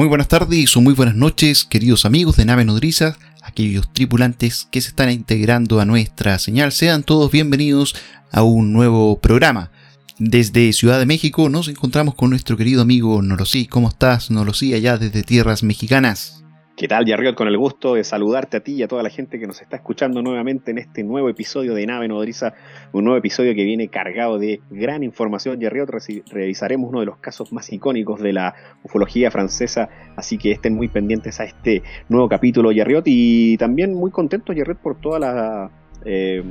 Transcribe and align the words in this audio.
Muy 0.00 0.08
buenas 0.08 0.28
tardes 0.28 0.74
o 0.78 0.80
muy 0.80 0.94
buenas 0.94 1.14
noches, 1.14 1.66
queridos 1.66 2.06
amigos 2.06 2.36
de 2.36 2.46
Nave 2.46 2.64
Nodriza, 2.64 3.18
aquellos 3.42 3.92
tripulantes 3.92 4.66
que 4.70 4.80
se 4.80 4.88
están 4.88 5.10
integrando 5.10 5.78
a 5.78 5.84
nuestra 5.84 6.38
señal. 6.38 6.72
Sean 6.72 7.02
todos 7.02 7.30
bienvenidos 7.30 7.94
a 8.32 8.42
un 8.42 8.72
nuevo 8.72 9.20
programa. 9.20 9.70
Desde 10.18 10.72
Ciudad 10.72 10.98
de 10.98 11.04
México 11.04 11.50
nos 11.50 11.68
encontramos 11.68 12.14
con 12.14 12.30
nuestro 12.30 12.56
querido 12.56 12.80
amigo 12.80 13.20
Norosí. 13.20 13.66
¿Cómo 13.66 13.90
estás, 13.90 14.30
Norosí, 14.30 14.72
allá 14.72 14.96
desde 14.96 15.22
tierras 15.22 15.62
mexicanas? 15.62 16.44
¿Qué 16.80 16.88
tal, 16.88 17.04
Yarriot? 17.04 17.34
Con 17.34 17.46
el 17.46 17.58
gusto 17.58 17.92
de 17.92 18.04
saludarte 18.04 18.56
a 18.56 18.60
ti 18.60 18.72
y 18.72 18.82
a 18.82 18.88
toda 18.88 19.02
la 19.02 19.10
gente 19.10 19.38
que 19.38 19.46
nos 19.46 19.60
está 19.60 19.76
escuchando 19.76 20.22
nuevamente 20.22 20.70
en 20.70 20.78
este 20.78 21.04
nuevo 21.04 21.28
episodio 21.28 21.74
de 21.74 21.84
Nave 21.84 22.08
Nodriza, 22.08 22.54
un 22.92 23.04
nuevo 23.04 23.18
episodio 23.18 23.54
que 23.54 23.64
viene 23.64 23.88
cargado 23.88 24.38
de 24.38 24.62
gran 24.70 25.02
información. 25.02 25.60
Yarriot, 25.60 25.90
revisaremos 26.32 26.88
uno 26.88 27.00
de 27.00 27.04
los 27.04 27.18
casos 27.18 27.52
más 27.52 27.70
icónicos 27.70 28.22
de 28.22 28.32
la 28.32 28.54
ufología 28.82 29.30
francesa, 29.30 29.90
así 30.16 30.38
que 30.38 30.52
estén 30.52 30.74
muy 30.74 30.88
pendientes 30.88 31.38
a 31.40 31.44
este 31.44 31.82
nuevo 32.08 32.30
capítulo, 32.30 32.72
Yarriot, 32.72 33.04
y 33.04 33.58
también 33.58 33.92
muy 33.92 34.10
contento, 34.10 34.54
Yarriot, 34.54 34.78
por 34.78 34.98
toda 34.98 35.18
la 35.18 35.70
eh, 36.06 36.42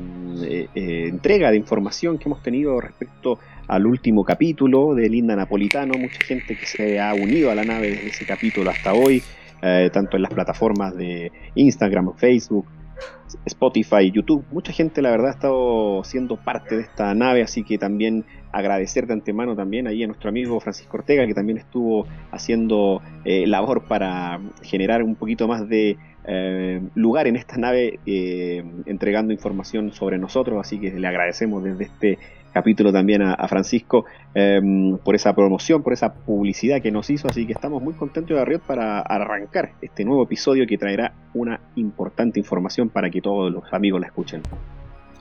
eh, 0.44 0.68
eh, 0.76 1.06
entrega 1.08 1.50
de 1.50 1.58
información 1.58 2.20
que 2.20 2.26
hemos 2.26 2.44
tenido 2.44 2.80
respecto 2.80 3.40
al 3.68 3.88
último 3.88 4.24
capítulo 4.24 4.94
de 4.94 5.10
Linda 5.10 5.36
Napolitano, 5.36 5.96
mucha 5.98 6.24
gente 6.24 6.56
que 6.56 6.68
se 6.68 7.00
ha 7.00 7.16
unido 7.16 7.50
a 7.50 7.56
la 7.56 7.64
nave 7.64 7.90
desde 7.90 8.10
ese 8.10 8.26
capítulo 8.28 8.70
hasta 8.70 8.94
hoy. 8.94 9.24
Eh, 9.62 9.90
tanto 9.92 10.16
en 10.16 10.24
las 10.24 10.34
plataformas 10.34 10.96
de 10.96 11.32
Instagram, 11.56 12.14
Facebook, 12.16 12.66
Spotify, 13.46 14.12
YouTube. 14.12 14.46
Mucha 14.52 14.72
gente, 14.72 15.02
la 15.02 15.12
verdad, 15.12 15.28
ha 15.28 15.32
estado 15.32 16.04
siendo 16.04 16.38
parte 16.38 16.76
de 16.76 16.82
esta 16.84 17.14
nave, 17.14 17.44
así 17.44 17.64
que 17.64 17.78
también 17.78 18.26
agradecer 18.52 19.08
de 19.08 19.14
antemano 19.14 19.56
también 19.56 19.88
ahí 19.88 20.04
a 20.04 20.08
nuestro 20.08 20.30
amigo 20.30 20.60
Francisco 20.60 20.98
Ortega, 20.98 21.26
que 21.26 21.34
también 21.34 21.58
estuvo 21.58 22.08
haciendo 22.32 23.02
eh, 23.26 23.48
labor 23.48 23.84
para 23.88 24.40
generar 24.62 25.04
un 25.04 25.16
poquito 25.16 25.48
más 25.48 25.68
de 25.68 25.98
eh, 26.26 26.82
lugar 26.96 27.28
en 27.28 27.36
esta 27.36 27.58
nave, 27.58 28.00
entregando 28.86 29.34
información 29.34 29.94
sobre 29.94 30.18
nosotros, 30.18 30.60
así 30.60 30.80
que 30.80 30.92
le 30.92 31.08
agradecemos 31.08 31.64
desde 31.64 31.86
este 31.86 32.20
capítulo 32.54 32.92
también 32.92 33.22
a, 33.22 33.48
Francisco 33.48 34.06
por 35.04 35.16
esa 35.16 35.34
promoción, 35.34 35.84
por 35.84 35.94
esa 35.94 36.14
publicidad 36.14 36.82
que 36.82 36.92
nos 36.92 37.10
hizo, 37.10 37.28
así 37.28 37.46
que 37.46 37.54
estamos 37.54 37.82
muy 37.82 37.94
contentos 37.94 38.36
de 38.36 38.42
Arriot 38.42 38.64
para 38.64 39.00
arrancar 39.02 39.74
este 39.82 40.04
nuevo 40.04 40.24
episodio 40.24 40.66
que 40.68 40.78
traerá 40.78 41.14
una 41.34 41.60
importante 41.76 42.40
información 42.40 42.90
para 42.90 43.10
que 43.10 43.22
todos 43.22 43.52
los 43.52 43.64
amigos 43.72 44.02
la 44.02 44.08
escuchen. 44.08 44.42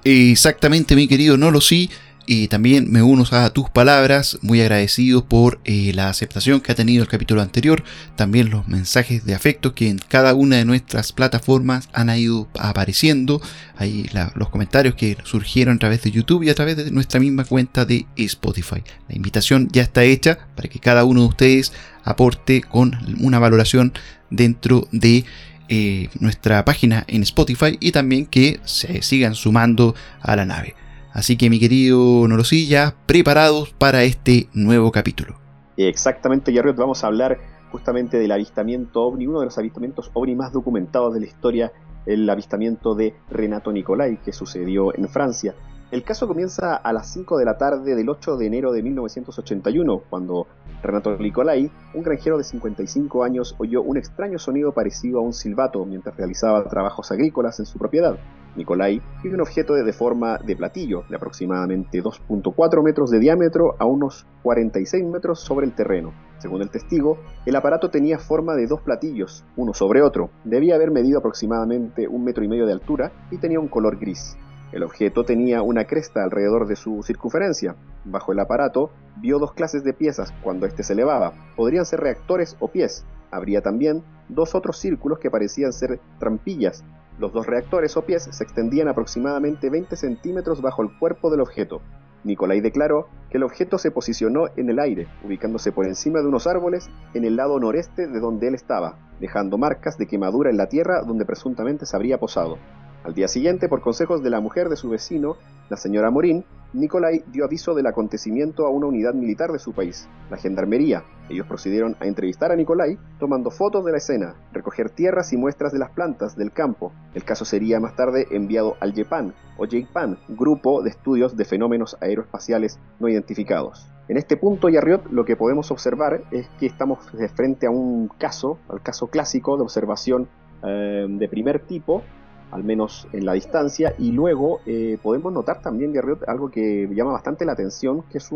Exactamente, 0.05 0.95
mi 0.97 1.09
querido 1.09 1.37
Nolo, 1.37 1.61
sí. 1.61 1.91
Y 2.31 2.49
también 2.49 2.93
me 2.93 3.03
uno 3.03 3.25
a 3.31 3.49
tus 3.55 3.71
palabras, 3.71 4.39
muy 4.43 4.61
agradecido 4.61 5.25
por 5.25 5.63
eh, 5.65 5.93
la 5.95 6.11
aceptación 6.11 6.61
que 6.61 6.73
ha 6.73 6.75
tenido 6.75 7.03
el 7.03 7.09
capítulo 7.09 7.41
anterior, 7.41 7.83
también 8.17 8.51
los 8.51 8.69
mensajes 8.69 9.25
de 9.25 9.35
afecto 9.35 9.75
que 9.75 9.89
en 9.89 9.97
cada 9.97 10.35
una 10.35 10.57
de 10.57 10.67
nuestras 10.67 11.13
plataformas 11.13 11.89
han 11.95 12.11
ido 12.11 12.47
apareciendo, 12.59 13.41
ahí 13.79 14.11
los 14.35 14.51
comentarios 14.51 14.95
que 14.95 15.17
surgieron 15.25 15.77
a 15.77 15.79
través 15.79 16.03
de 16.03 16.11
YouTube 16.11 16.43
y 16.43 16.51
a 16.51 16.55
través 16.55 16.77
de 16.77 16.91
nuestra 16.91 17.19
misma 17.19 17.45
cuenta 17.45 17.87
de 17.87 18.05
Spotify. 18.17 18.83
La 19.09 19.17
invitación 19.17 19.71
ya 19.73 19.81
está 19.81 20.05
hecha 20.05 20.37
para 20.55 20.69
que 20.69 20.81
cada 20.81 21.05
uno 21.05 21.23
de 21.23 21.29
ustedes 21.29 21.73
aporte 22.05 22.61
con 22.61 22.95
una 23.23 23.39
valoración 23.39 23.95
dentro 24.29 24.87
de 24.93 25.25
eh, 25.71 26.11
nuestra 26.21 26.63
página 26.67 27.07
en 27.09 27.23
Spotify 27.23 27.79
y 27.81 27.91
también 27.93 28.27
que 28.27 28.61
se 28.67 29.01
sigan 29.01 29.35
sumando 29.35 29.95
a 30.21 30.37
la 30.37 30.45
nave. 30.45 30.75
Así 31.19 31.37
que 31.37 31.51
mi 31.51 31.59
querido 31.59 32.29
Norosilla, 32.29 32.95
preparados 33.07 33.71
para 33.71 34.05
este 34.05 34.49
nuevo 34.55 34.93
capítulo. 34.93 35.35
Exactamente, 35.77 36.53
Yarriot, 36.53 36.77
vamos 36.77 37.03
a 37.03 37.09
hablar 37.09 37.41
justamente 37.73 38.19
del 38.19 38.31
avistamiento 38.31 39.03
ovni, 39.03 39.27
uno 39.27 39.41
de 39.41 39.47
los 39.47 39.59
avistamientos 39.59 40.13
ovni 40.15 40.37
más 40.37 40.53
documentados 40.53 41.13
de 41.13 41.19
la 41.19 41.27
historia, 41.27 41.73
el 42.07 42.31
avistamiento 42.31 42.95
de 42.95 43.17
Renato 43.31 43.73
Nicolai, 43.73 44.23
que 44.23 44.33
sucedió 44.33 44.95
en 44.95 45.09
Francia. 45.09 45.57
El 45.91 46.05
caso 46.05 46.29
comienza 46.29 46.77
a 46.77 46.93
las 46.93 47.11
5 47.15 47.39
de 47.39 47.47
la 47.47 47.57
tarde 47.57 47.97
del 47.97 48.11
8 48.11 48.37
de 48.37 48.45
enero 48.45 48.73
de 48.73 48.83
1981, 48.83 50.03
cuando 50.11 50.47
Renato 50.83 51.17
Nicolai, 51.17 51.71
un 51.95 52.03
granjero 52.03 52.37
de 52.37 52.45
55 52.45 53.25
años, 53.25 53.55
oyó 53.57 53.81
un 53.81 53.97
extraño 53.97 54.39
sonido 54.39 54.73
parecido 54.73 55.19
a 55.19 55.23
un 55.23 55.33
silbato 55.33 55.87
mientras 55.87 56.15
realizaba 56.15 56.69
trabajos 56.69 57.11
agrícolas 57.11 57.59
en 57.61 57.65
su 57.65 57.79
propiedad. 57.79 58.19
Nicolai 58.55 59.01
vio 59.23 59.33
un 59.33 59.41
objeto 59.41 59.73
de 59.73 59.93
forma 59.95 60.37
de 60.37 60.57
platillo, 60.57 61.05
de 61.09 61.17
aproximadamente 61.17 62.03
2.4 62.03 62.83
metros 62.83 63.11
de 63.11 63.21
diámetro 63.21 63.75
a 63.79 63.87
unos 63.87 64.27
46 64.43 65.07
metros 65.07 65.41
sobre 65.41 65.65
el 65.65 65.75
terreno. 65.75 66.13
Según 66.37 66.61
el 66.61 66.69
testigo, 66.69 67.17
el 67.47 67.57
aparato 67.57 67.89
tenía 67.89 68.19
forma 68.19 68.57
de 68.57 68.67
dos 68.67 68.83
platillos, 68.83 69.43
uno 69.57 69.73
sobre 69.73 70.03
otro. 70.03 70.29
Debía 70.45 70.75
haber 70.75 70.91
medido 70.91 71.21
aproximadamente 71.21 72.07
un 72.09 72.25
metro 72.25 72.45
y 72.45 72.49
medio 72.49 72.67
de 72.67 72.75
altura 72.75 73.11
y 73.31 73.39
tenía 73.39 73.59
un 73.59 73.69
color 73.69 73.99
gris. 73.99 74.37
El 74.73 74.83
objeto 74.83 75.25
tenía 75.25 75.63
una 75.63 75.85
cresta 75.85 76.23
alrededor 76.23 76.67
de 76.67 76.77
su 76.77 77.03
circunferencia. 77.03 77.77
Bajo 78.05 78.33
el 78.33 78.41
aparato 78.41 78.91
vio 79.17 79.39
dos 79.39 79.53
clases 79.53 79.83
de 79.85 79.95
piezas 79.95 80.33
cuando 80.43 80.67
éste 80.67 80.83
se 80.83 80.93
elevaba. 80.93 81.33
Podrían 81.57 81.87
ser 81.87 82.01
reactores 82.01 82.57
o 82.61 82.69
pies. 82.69 83.05
Habría 83.31 83.63
también 83.63 84.03
dos 84.29 84.55
otros 84.55 84.79
círculos 84.79 85.19
que 85.19 85.31
parecían 85.31 85.73
ser 85.73 86.01
trampillas 86.19 86.85
los 87.19 87.33
dos 87.33 87.47
reactores 87.47 87.97
o 87.97 88.03
pies 88.03 88.29
se 88.31 88.45
extendían 88.45 88.87
aproximadamente 88.87 89.71
20 89.71 89.97
centímetros 89.97 90.63
bajo 90.63 90.83
el 90.83 90.97
cuerpo 90.99 91.31
del 91.31 91.41
objeto. 91.41 91.81
Nicolai 92.23 92.61
declaró 92.61 93.09
que 93.29 93.39
el 93.39 93.43
objeto 93.43 93.77
se 93.79 93.91
posicionó 93.91 94.47
en 94.57 94.71
el 94.71 94.79
aire, 94.79 95.09
ubicándose 95.25 95.73
por 95.73 95.87
encima 95.87 96.21
de 96.21 96.29
unos 96.29 96.47
árboles 96.47 96.89
en 97.15 97.25
el 97.25 97.35
lado 97.35 97.59
noreste 97.59 98.07
de 98.07 98.21
donde 98.21 98.47
él 98.47 98.55
estaba, 98.55 98.99
dejando 99.19 99.59
marcas 99.59 99.99
de 99.99 100.07
quemadura 100.07 100.51
en 100.51 100.57
la 100.57 100.69
tierra 100.69 101.03
donde 101.03 101.25
presuntamente 101.25 101.87
se 101.87 101.97
habría 101.97 102.19
posado. 102.19 102.59
Al 103.05 103.15
día 103.15 103.29
siguiente, 103.29 103.69
por 103.69 103.81
consejos 103.81 104.23
de 104.23 104.31
la 104.31 104.41
mujer 104.41 104.69
de 104.69 104.77
su 104.77 104.91
vecino, 104.91 105.37
la 105.71 105.77
señora 105.77 106.11
Morín, 106.11 106.45
Nicolai 106.73 107.25
dio 107.33 107.45
aviso 107.45 107.75
del 107.75 107.87
acontecimiento 107.87 108.67
a 108.67 108.71
una 108.71 108.87
unidad 108.87 109.15
militar 109.15 109.53
de 109.53 109.59
su 109.59 109.73
país, 109.73 110.09
la 110.31 110.37
Gendarmería. 110.37 111.05
Ellos 111.31 111.47
procedieron 111.47 111.97
a 112.01 112.07
entrevistar 112.07 112.53
a 112.53 112.57
Nicolai, 112.57 112.99
tomando 113.19 113.51
fotos 113.51 113.85
de 113.85 113.93
la 113.93 113.99
escena, 113.99 114.35
recoger 114.53 114.91
tierras 114.91 115.33
y 115.33 115.37
muestras 115.37 115.73
de 115.73 115.79
las 115.79 115.91
plantas 115.91 116.37
del 116.37 116.53
campo. 116.53 116.93
El 117.15 117.25
caso 117.25 117.45
sería 117.45 117.81
más 117.81 117.97
tarde 117.97 118.27
enviado 118.31 118.77
al 118.81 118.93
JEPAN, 118.93 119.33
o 119.57 119.65
JPAN, 119.67 120.19
Grupo 120.29 120.83
de 120.83 120.91
Estudios 120.91 121.37
de 121.37 121.45
Fenómenos 121.45 121.97
Aeroespaciales 122.01 122.79
No 122.99 123.09
Identificados. 123.09 123.87
En 124.09 124.17
este 124.17 124.37
punto, 124.37 124.69
Yarriot, 124.69 125.11
lo 125.11 125.25
que 125.25 125.37
podemos 125.37 125.71
observar 125.71 126.23
es 126.31 126.49
que 126.59 126.67
estamos 126.67 127.13
de 127.13 127.29
frente 127.29 127.67
a 127.67 127.71
un 127.71 128.09
caso, 128.09 128.59
al 128.69 128.83
caso 128.83 129.07
clásico 129.09 129.57
de 129.57 129.63
observación 129.63 130.29
eh, 130.63 131.07
de 131.09 131.29
primer 131.29 131.61
tipo, 131.61 132.03
al 132.51 132.65
menos 132.65 133.07
en 133.13 133.27
la 133.27 133.35
distancia, 133.35 133.95
y 133.99 134.13
luego 134.13 134.61
eh, 134.67 134.99
podemos 135.03 135.33
notar 135.33 135.61
también, 135.61 135.93
Guerrero, 135.93 136.19
algo 136.27 136.51
que 136.51 136.89
llama 136.93 137.13
bastante 137.13 137.45
la 137.45 137.53
atención, 137.53 138.03
que 138.11 138.19
es 138.19 138.31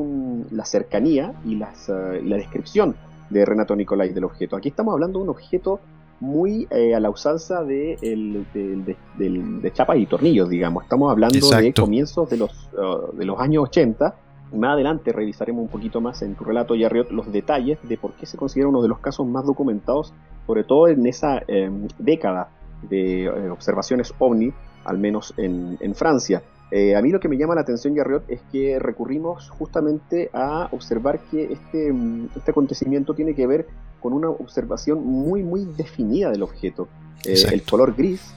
la 0.50 0.64
cercanía 0.64 1.34
y, 1.44 1.54
eh, 1.54 2.22
la 2.24 2.36
descripción 2.36 2.94
de 3.30 3.44
Renato 3.44 3.74
Nicolai 3.74 4.12
del 4.12 4.24
objeto. 4.24 4.56
Aquí 4.56 4.68
estamos 4.68 4.92
hablando 4.92 5.18
de 5.18 5.24
un 5.24 5.30
objeto 5.30 5.80
muy 6.20 6.68
eh, 6.70 6.94
a 6.94 7.00
la 7.00 7.10
usanza 7.10 7.64
de, 7.64 7.96
de, 8.54 9.72
chapas 9.72 9.96
y 9.96 10.06
tornillos, 10.06 10.48
digamos. 10.48 10.84
Estamos 10.84 11.10
hablando 11.10 11.50
de 11.50 11.72
comienzos 11.72 12.30
de 12.30 12.36
los, 12.36 12.70
uh, 12.74 13.16
de 13.16 13.24
los 13.24 13.40
años 13.40 13.64
80. 13.64 14.14
Más 14.54 14.74
adelante 14.74 15.12
revisaremos 15.12 15.62
un 15.62 15.68
poquito 15.68 16.00
más 16.00 16.20
en 16.22 16.34
tu 16.34 16.44
relato, 16.44 16.74
Yarriot, 16.74 17.10
los 17.10 17.32
detalles 17.32 17.78
de 17.82 17.96
por 17.96 18.12
qué 18.12 18.26
se 18.26 18.36
considera 18.36 18.68
uno 18.68 18.82
de 18.82 18.88
los 18.88 18.98
casos 18.98 19.26
más 19.26 19.46
documentados, 19.46 20.12
sobre 20.46 20.62
todo 20.62 20.88
en 20.88 21.06
esa 21.06 21.40
década 21.98 22.50
de 22.88 23.24
eh, 23.24 23.50
observaciones 23.50 24.14
ovni, 24.18 24.52
al 24.84 24.98
menos 24.98 25.34
en, 25.36 25.94
Francia. 25.94 26.42
Eh, 26.70 26.96
a 26.96 27.02
mí 27.02 27.10
lo 27.10 27.20
que 27.20 27.28
me 27.28 27.36
llama 27.36 27.54
la 27.54 27.60
atención, 27.60 27.94
Garriot, 27.94 28.24
es 28.28 28.40
que 28.50 28.78
recurrimos 28.78 29.50
justamente 29.50 30.30
a 30.32 30.68
observar 30.72 31.20
que 31.30 31.52
este, 31.52 31.92
mm, 31.92 32.30
este 32.36 32.50
acontecimiento 32.50 33.14
tiene 33.14 33.34
que 33.34 33.46
ver 33.46 33.66
con 34.00 34.12
una 34.12 34.30
observación 34.30 35.04
muy, 35.04 35.42
muy 35.42 35.64
definida 35.64 36.30
del 36.30 36.42
objeto. 36.42 36.88
Eh, 37.24 37.36
el 37.52 37.62
color 37.62 37.94
gris 37.94 38.34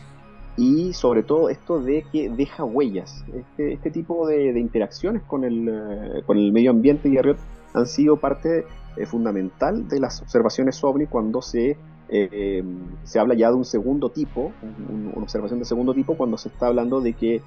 y 0.58 0.94
sobre 0.94 1.24
todo 1.24 1.50
esto 1.50 1.82
de 1.82 2.06
que 2.12 2.30
deja 2.30 2.64
huellas. 2.64 3.24
Este, 3.34 3.74
este 3.74 3.90
tipo 3.90 4.28
de, 4.28 4.60
interacciones 4.60 5.24
con 5.24 5.44
el, 5.44 6.24
con 6.26 6.38
el 6.38 6.52
medio 6.52 6.72
ambiente, 6.72 7.10
Garriot, 7.10 7.38
han 7.74 7.88
sido 7.88 8.18
parte 8.18 8.66
fundamental 9.06 9.90
de 9.90 10.00
las 10.00 10.22
observaciones 10.22 10.82
ovni 10.82 11.08
cuando 11.08 11.42
se 11.42 11.78
se 12.08 13.20
habla 13.20 13.36
ya 13.36 13.50
de 13.50 13.56
un 13.56 13.66
segundo 13.66 14.10
tipo, 14.10 14.52
una 14.90 15.24
observación 15.24 15.60
de 15.60 15.66
segundo 15.66 15.94
tipo, 15.94 16.16
cuando 16.16 16.38
se 16.38 16.50
está 16.50 16.68
hablando 16.68 17.02
de 17.02 17.14
que 17.14 17.42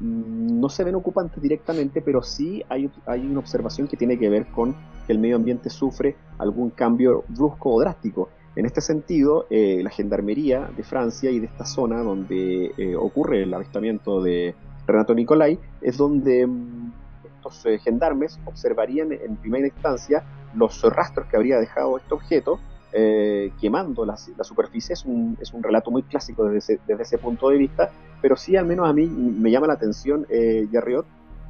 no 0.00 0.68
se 0.68 0.84
ven 0.84 0.94
ocupantes 0.94 1.40
directamente, 1.40 2.02
pero 2.02 2.22
sí 2.22 2.62
hay, 2.68 2.90
una 3.06 3.38
observación 3.38 3.86
que 3.86 3.96
tiene 3.96 4.18
que 4.18 4.28
ver 4.28 4.46
con 4.46 4.74
que 5.06 5.12
el 5.12 5.18
medio 5.18 5.36
ambiente 5.36 5.70
sufre 5.70 6.16
algún 6.38 6.70
cambio 6.70 7.24
brusco 7.28 7.74
o 7.74 7.80
drástico. 7.80 8.30
En 8.56 8.66
este 8.66 8.80
sentido, 8.80 9.46
la 9.50 9.90
Gendarmería 9.90 10.70
de 10.76 10.82
Francia 10.82 11.30
y 11.30 11.38
de 11.38 11.46
esta 11.46 11.64
zona 11.64 12.02
donde 12.02 12.96
ocurre 12.98 13.44
el 13.44 13.54
avistamiento 13.54 14.22
de 14.22 14.54
Renato 14.86 15.14
Nicolai 15.14 15.58
es 15.80 15.96
donde 15.96 16.46
mm, 16.46 16.92
estos 17.24 17.66
eh, 17.66 17.78
gendarmes 17.78 18.38
observarían 18.44 19.12
en 19.12 19.36
primera 19.36 19.66
instancia 19.66 20.24
los 20.54 20.82
rastros 20.82 21.26
que 21.28 21.36
habría 21.36 21.58
dejado 21.58 21.98
este 21.98 22.14
objeto 22.14 22.60
eh, 22.92 23.52
quemando 23.60 24.04
la, 24.04 24.16
superficie. 24.16 24.94
Es 24.94 25.04
un, 25.04 25.36
relato 25.60 25.90
muy 25.90 26.02
clásico 26.02 26.44
desde 26.44 26.78
ese, 26.86 27.18
punto 27.18 27.48
de 27.48 27.58
vista, 27.58 27.90
pero 28.20 28.36
sí 28.36 28.56
al 28.56 28.66
menos 28.66 28.88
a 28.88 28.92
mí 28.92 29.06
me 29.06 29.50
llama 29.50 29.66
la 29.66 29.74
atención, 29.74 30.26
eh, 30.28 30.68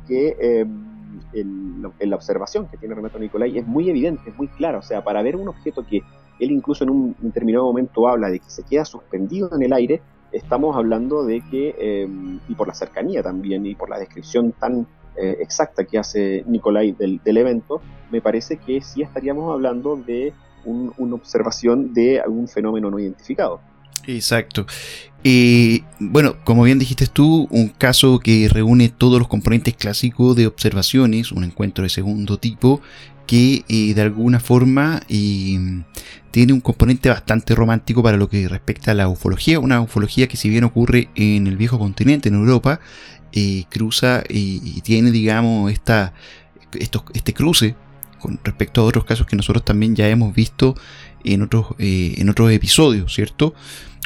que 0.06 0.36
eh, 0.38 0.66
la 2.00 2.16
observación 2.16 2.66
que 2.68 2.76
tiene 2.76 2.94
Renato 2.94 3.18
Nicolai 3.18 3.58
es 3.58 3.66
muy 3.66 3.88
evidente, 3.88 4.30
es 4.30 4.36
muy 4.36 4.48
clara. 4.48 4.78
O 4.78 4.82
sea, 4.82 5.02
para 5.02 5.22
ver 5.22 5.36
un 5.36 5.48
objeto 5.48 5.84
que 5.86 6.02
él 6.38 6.50
incluso 6.50 6.84
en 6.84 6.90
un 6.90 7.16
determinado 7.20 7.64
momento 7.64 8.08
habla 8.08 8.28
de 8.28 8.40
que 8.40 8.50
se 8.50 8.62
queda 8.64 8.84
suspendido 8.84 9.50
en 9.54 9.62
el 9.62 9.72
aire, 9.72 10.02
estamos 10.32 10.76
hablando 10.76 11.24
de 11.24 11.42
que, 11.50 11.74
em, 11.78 12.40
y 12.48 12.54
por 12.54 12.66
la 12.66 12.74
cercanía 12.74 13.22
también, 13.22 13.64
y 13.66 13.74
por 13.74 13.90
la 13.90 13.98
descripción 13.98 14.52
tan 14.52 14.86
eh, 15.16 15.36
exacta 15.40 15.84
que 15.84 15.98
hace 15.98 16.42
Nicolai 16.46 16.92
del, 16.92 17.36
evento, 17.36 17.82
me 18.10 18.20
parece 18.22 18.56
que 18.56 18.80
sí 18.80 19.02
estaríamos 19.02 19.52
hablando 19.52 19.96
de 19.96 20.32
una 20.64 21.14
observación 21.14 21.92
de 21.92 22.20
algún 22.20 22.48
fenómeno 22.48 22.90
no 22.90 22.98
identificado. 22.98 23.60
Exacto. 24.06 24.66
Y 25.24 25.84
bueno, 26.00 26.36
como 26.44 26.64
bien 26.64 26.78
dijiste 26.78 27.06
tú, 27.06 27.46
un 27.50 27.68
caso 27.68 28.18
que 28.18 28.48
reúne 28.48 28.88
todos 28.88 29.18
los 29.18 29.28
componentes 29.28 29.74
clásicos 29.74 30.34
de 30.34 30.48
observaciones, 30.48 31.30
un 31.30 31.44
encuentro 31.44 31.84
de 31.84 31.90
segundo 31.90 32.38
tipo, 32.38 32.80
que 33.26 33.64
eh, 33.68 33.94
de 33.94 34.02
alguna 34.02 34.40
forma 34.40 35.00
eh, 35.08 35.84
tiene 36.32 36.52
un 36.52 36.60
componente 36.60 37.08
bastante 37.08 37.54
romántico 37.54 38.02
para 38.02 38.16
lo 38.16 38.28
que 38.28 38.48
respecta 38.48 38.90
a 38.90 38.94
la 38.94 39.08
ufología, 39.08 39.60
una 39.60 39.80
ufología 39.80 40.26
que 40.26 40.36
si 40.36 40.48
bien 40.48 40.64
ocurre 40.64 41.08
en 41.14 41.46
el 41.46 41.56
viejo 41.56 41.78
continente, 41.78 42.28
en 42.28 42.34
Europa, 42.34 42.80
eh, 43.32 43.64
cruza 43.70 44.24
y 44.28 44.80
tiene, 44.80 45.12
digamos, 45.12 45.70
esta, 45.70 46.12
este 47.14 47.32
cruce 47.32 47.76
con 48.22 48.38
respecto 48.42 48.80
a 48.80 48.84
otros 48.84 49.04
casos 49.04 49.26
que 49.26 49.36
nosotros 49.36 49.64
también 49.64 49.94
ya 49.94 50.08
hemos 50.08 50.34
visto 50.34 50.74
en 51.24 51.42
otros, 51.42 51.66
en 51.78 52.28
otros 52.28 52.50
episodios, 52.50 53.12
¿cierto? 53.12 53.54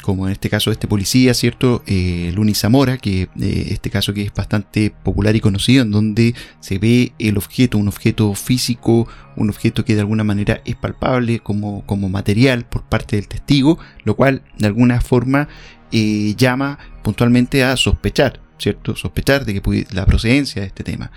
como 0.07 0.27
en 0.27 0.31
este 0.31 0.49
caso 0.49 0.69
de 0.69 0.75
este 0.75 0.87
policía, 0.87 1.33
¿cierto? 1.33 1.83
Eh, 1.85 2.31
Luni 2.33 2.53
Zamora, 2.53 2.97
que 2.97 3.23
eh, 3.23 3.67
este 3.71 3.89
caso 3.89 4.13
que 4.13 4.21
es 4.21 4.33
bastante 4.33 4.89
popular 4.89 5.35
y 5.35 5.41
conocido, 5.41 5.83
en 5.83 5.91
donde 5.91 6.35
se 6.61 6.77
ve 6.77 7.11
el 7.19 7.37
objeto, 7.37 7.77
un 7.77 7.87
objeto 7.87 8.33
físico, 8.33 9.07
un 9.35 9.49
objeto 9.49 9.83
que 9.83 9.95
de 9.95 9.99
alguna 10.01 10.23
manera 10.23 10.61
es 10.65 10.75
palpable 10.75 11.39
como, 11.39 11.85
como 11.85 12.09
material 12.09 12.65
por 12.65 12.83
parte 12.83 13.17
del 13.17 13.27
testigo, 13.27 13.79
lo 14.05 14.15
cual 14.15 14.43
de 14.57 14.67
alguna 14.67 15.01
forma 15.01 15.49
eh, 15.91 16.35
llama 16.37 16.79
puntualmente 17.03 17.63
a 17.63 17.75
sospechar, 17.75 18.39
¿cierto? 18.59 18.95
Sospechar 18.95 19.45
de 19.45 19.59
que 19.59 19.87
la 19.91 20.05
procedencia 20.05 20.61
de 20.61 20.67
este 20.69 20.85
tema 20.85 21.11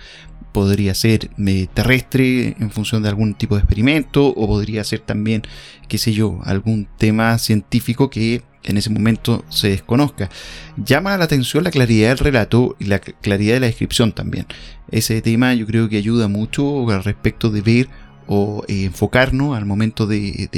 podría 0.51 0.93
ser 0.93 1.29
eh, 1.45 1.67
terrestre 1.73 2.55
en 2.59 2.71
función 2.71 3.03
de 3.03 3.09
algún 3.09 3.33
tipo 3.33 3.55
de 3.55 3.61
experimento 3.61 4.27
o 4.27 4.47
podría 4.47 4.83
ser 4.83 4.99
también, 4.99 5.43
qué 5.87 5.97
sé 5.97 6.13
yo, 6.13 6.39
algún 6.43 6.87
tema 6.97 7.37
científico 7.37 8.09
que 8.09 8.43
en 8.63 8.77
ese 8.77 8.89
momento 8.89 9.43
se 9.49 9.69
desconozca. 9.69 10.29
Llama 10.77 11.17
la 11.17 11.25
atención 11.25 11.63
la 11.63 11.71
claridad 11.71 12.09
del 12.09 12.19
relato 12.19 12.75
y 12.79 12.85
la 12.85 12.99
claridad 12.99 13.55
de 13.55 13.59
la 13.61 13.67
descripción 13.67 14.11
también. 14.11 14.45
Ese 14.91 15.21
tema 15.21 15.53
yo 15.53 15.65
creo 15.65 15.89
que 15.89 15.97
ayuda 15.97 16.27
mucho 16.27 16.89
al 16.89 17.03
respecto 17.03 17.49
de 17.49 17.61
ver 17.61 17.89
o 18.27 18.63
eh, 18.67 18.85
enfocarnos 18.85 19.57
al 19.57 19.65
momento 19.65 20.07
de, 20.07 20.49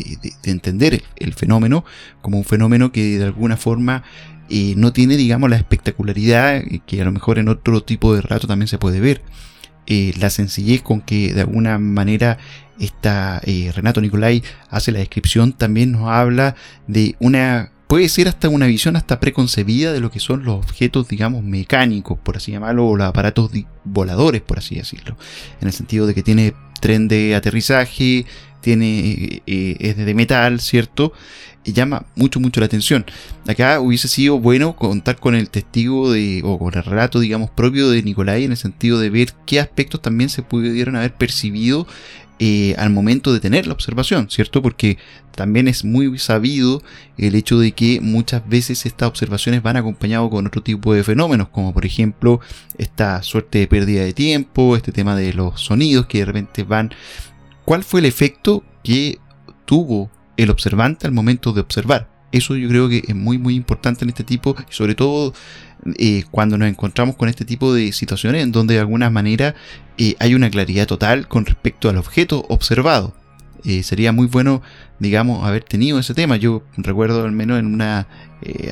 entender 0.44 1.02
el, 1.16 1.34
fenómeno 1.34 1.86
como 2.22 2.38
un 2.38 2.44
fenómeno 2.44 2.92
que 2.92 3.18
de 3.18 3.26
alguna 3.26 3.58
forma 3.58 4.04
eh, 4.50 4.74
no 4.76 4.94
tiene, 4.94 5.18
digamos, 5.18 5.50
la 5.50 5.56
espectacularidad 5.56 6.62
que 6.86 7.02
a 7.02 7.06
lo 7.06 7.12
mejor 7.12 7.40
en 7.40 7.48
otro 7.48 7.82
tipo 7.82 8.14
de 8.14 8.22
relato 8.22 8.48
también 8.48 8.68
se 8.68 8.78
puede 8.78 9.00
ver. 9.00 9.22
Eh, 9.86 10.14
la 10.20 10.30
sencillez 10.30 10.82
con 10.82 11.02
que 11.02 11.34
de 11.34 11.42
alguna 11.42 11.78
manera 11.78 12.38
esta 12.80 13.42
Renato 13.76 14.02
Nicolai 14.02 14.42
hace 14.70 14.92
la 14.92 15.00
descripción 15.00 15.54
también 15.54 15.92
nos 15.92 16.10
habla 16.10 16.56
de 16.88 17.16
una 17.20 17.74
puede 17.94 18.10
ser 18.10 18.28
hasta 18.28 18.50
una 18.50 18.66
visión 18.66 18.96
hasta 18.96 19.20
preconcebida 19.20 19.94
de 19.94 20.00
lo 20.00 20.10
que 20.10 20.20
son 20.20 20.44
los 20.46 20.56
objetos, 20.56 21.08
digamos, 21.08 21.44
mecánicos, 21.44 22.18
por 22.18 22.38
así 22.38 22.52
llamarlo, 22.52 22.88
o 22.88 22.96
los 22.96 23.08
aparatos 23.08 23.52
voladores, 23.84 24.42
por 24.42 24.58
así 24.58 24.74
decirlo. 24.74 25.16
En 25.62 25.68
el 25.68 25.74
sentido 25.76 26.08
de 26.08 26.16
que 26.16 26.24
tiene 26.24 26.56
tren 26.84 27.08
de 27.08 27.34
aterrizaje, 27.34 28.26
tiene 28.60 29.42
eh, 29.48 29.78
es 29.80 29.96
de 29.96 30.14
metal, 30.14 30.60
¿cierto? 30.60 31.14
Y 31.64 31.72
llama 31.72 32.06
mucho, 32.18 32.42
mucho 32.42 32.60
la 32.60 32.66
atención. 32.66 33.06
Acá 33.48 33.80
hubiese 33.80 34.10
sido 34.10 34.38
bueno 34.38 34.76
contar 34.76 35.16
con 35.16 35.34
el 35.34 35.50
testigo 35.50 36.12
de, 36.12 36.42
o 36.44 36.60
con 36.60 36.74
el 36.74 36.84
relato, 36.84 37.22
digamos, 37.22 37.50
propio 37.50 37.90
de 37.90 38.04
Nicolai, 38.04 38.44
en 38.44 38.52
el 38.52 38.58
sentido 38.58 39.00
de 39.00 39.10
ver 39.10 39.30
qué 39.46 39.62
aspectos 39.62 40.02
también 40.02 40.30
se 40.30 40.42
pudieron 40.42 40.98
haber 40.98 41.14
percibido 41.14 41.88
eh, 42.46 42.76
al 42.78 42.90
momento 42.90 43.32
de 43.32 43.40
tener 43.40 43.68
la 43.68 43.74
observación, 43.74 44.30
¿cierto? 44.30 44.62
Porque 44.62 44.98
también 45.34 45.70
es 45.70 45.86
muy 45.86 46.20
sabido 46.20 46.84
el 47.18 47.36
hecho 47.36 47.58
de 47.58 47.72
que 47.72 48.02
muchas 48.02 48.46
veces 48.50 48.86
estas 48.86 49.08
observaciones 49.08 49.64
van 49.64 49.78
acompañadas 49.78 50.30
con 50.30 50.46
otro 50.46 50.62
tipo 50.62 50.94
de 50.94 51.06
fenómenos, 51.06 51.48
como 51.48 51.74
por 51.74 51.86
ejemplo 51.86 52.42
esta 52.78 53.24
suerte 53.24 53.60
de 53.60 53.68
pérdida 53.68 54.04
de 54.04 54.12
tiempo, 54.12 54.76
este 54.76 54.92
tema 54.92 55.16
de 55.16 55.32
los 55.32 55.62
sonidos 55.62 56.08
que 56.08 56.18
de 56.18 56.26
repente 56.26 56.64
van... 56.64 56.92
¿Cuál 57.64 57.86
fue 57.86 58.02
el 58.02 58.08
efecto 58.08 58.62
que 58.84 59.20
tuvo 59.64 60.12
el 60.36 60.50
observante 60.50 61.08
al 61.08 61.14
momento 61.14 61.54
de 61.54 61.62
observar? 61.62 62.10
Eso 62.34 62.58
yo 62.58 62.68
creo 62.68 62.90
que 62.90 63.06
es 63.08 63.16
muy 63.16 63.38
muy 63.38 63.56
importante 63.56 64.04
en 64.04 64.10
este 64.10 64.26
tipo, 64.26 64.54
sobre 64.70 64.96
todo 64.96 65.34
eh, 65.98 66.24
cuando 66.32 66.58
nos 66.58 66.70
encontramos 66.70 67.16
con 67.16 67.30
este 67.30 67.46
tipo 67.46 67.74
de 67.74 67.92
situaciones 67.92 68.44
en 68.44 68.52
donde 68.52 68.76
de 68.76 68.80
alguna 68.80 69.10
manera 69.10 69.56
eh, 69.98 70.16
hay 70.20 70.34
una 70.36 70.50
claridad 70.50 70.88
total 70.88 71.28
con 71.28 71.46
respecto 71.46 71.90
al 71.90 71.98
objeto 71.98 72.46
observado. 72.50 73.14
Eh, 73.66 73.84
sería 73.84 74.12
muy 74.12 74.28
bueno, 74.28 74.62
digamos, 75.00 75.46
haber 75.46 75.64
tenido 75.64 76.00
ese 76.00 76.14
tema. 76.14 76.36
Yo 76.38 76.64
recuerdo 76.78 77.24
al 77.24 77.32
menos 77.32 77.60
en 77.60 77.68
una 77.68 78.08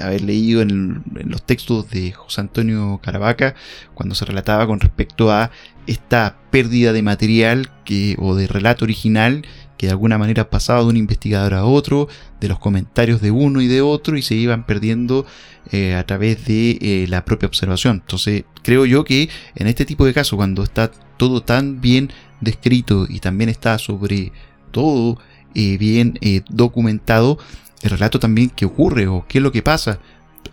haber 0.04 0.22
leído 0.22 0.62
en, 0.62 1.02
los 1.24 1.46
textos 1.46 1.90
de 1.92 2.12
José 2.12 2.42
Antonio 2.42 3.00
Caravaca 3.02 3.56
cuando 3.94 4.16
se 4.16 4.26
relataba 4.26 4.68
con 4.68 4.82
respecto 4.82 5.32
a 5.32 5.50
esta 5.88 6.38
pérdida 6.52 6.92
de 6.92 7.02
material 7.02 7.72
que, 7.86 8.18
o 8.20 8.36
de 8.36 8.48
relato 8.48 8.84
original 8.84 9.46
que 9.82 9.88
de 9.88 9.94
alguna 9.94 10.20
manera 10.20 10.48
pasaba 10.48 10.82
de 10.82 10.86
un 10.86 10.96
investigador 10.96 11.56
a 11.56 11.66
otro, 11.66 12.08
de 12.40 12.48
los 12.48 12.60
comentarios 12.60 13.20
de 13.20 13.32
uno 13.32 13.62
y 13.62 13.68
de 13.68 13.82
otro, 13.82 14.16
y 14.16 14.22
se 14.22 14.36
iban 14.36 14.64
perdiendo 14.68 15.26
eh, 15.72 15.96
a 15.96 16.06
través 16.06 16.46
de 16.46 16.78
eh, 16.80 17.08
la 17.10 17.26
propia 17.26 17.48
observación. 17.48 18.04
Entonces, 18.04 18.44
creo 18.62 18.86
yo 18.86 19.04
que 19.04 19.28
en 19.56 19.66
este 19.66 19.86
tipo 19.86 20.06
de 20.06 20.14
casos, 20.14 20.38
cuando 20.38 20.62
está 20.62 20.92
todo 21.18 21.42
tan 21.42 21.82
bien 21.82 22.12
descrito 22.42 23.08
y 23.10 23.22
también 23.22 23.50
está 23.50 23.80
sobre 23.80 24.32
todo 24.70 25.18
eh, 25.56 25.80
bien 25.80 26.20
documentado, 26.48 27.40
el 27.82 27.90
relato 27.90 28.20
también 28.20 28.52
que 28.52 28.66
ocurre 28.66 29.08
o 29.08 29.26
qué 29.28 29.40
es 29.40 29.44
lo 29.44 29.52
que 29.52 29.64
pasa 29.64 29.98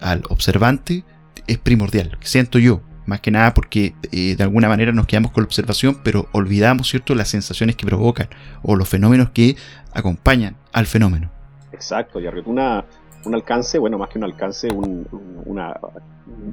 al 0.01 0.23
observante 0.31 1.05
es 1.47 1.59
primordial, 1.59 2.17
siento 2.23 2.59
yo, 2.59 2.81
más 3.09 3.21
que 3.21 3.31
nada 3.31 3.55
porque 3.55 3.95
eh, 4.13 4.37
de 4.37 4.43
alguna 4.43 4.69
manera 4.69 4.93
nos 4.93 5.07
quedamos 5.07 5.33
con 5.33 5.43
la 5.43 5.47
observación, 5.47 5.99
pero 6.05 6.29
olvidamos, 6.33 6.89
¿cierto?, 6.89 7.15
las 7.15 7.29
sensaciones 7.29 7.75
que 7.75 7.87
provocan 7.87 8.29
o 8.63 8.77
los 8.77 8.89
fenómenos 8.89 9.31
que 9.31 9.57
acompañan 9.93 10.57
al 10.73 10.87
fenómeno. 10.87 11.31
Exacto, 11.73 12.21
y 12.21 12.27
una, 12.45 12.85
un 13.25 13.35
alcance, 13.35 13.79
bueno, 13.79 13.99
más 13.99 14.11
que 14.11 14.19
un 14.19 14.25
alcance, 14.25 14.69
una, 14.71 15.75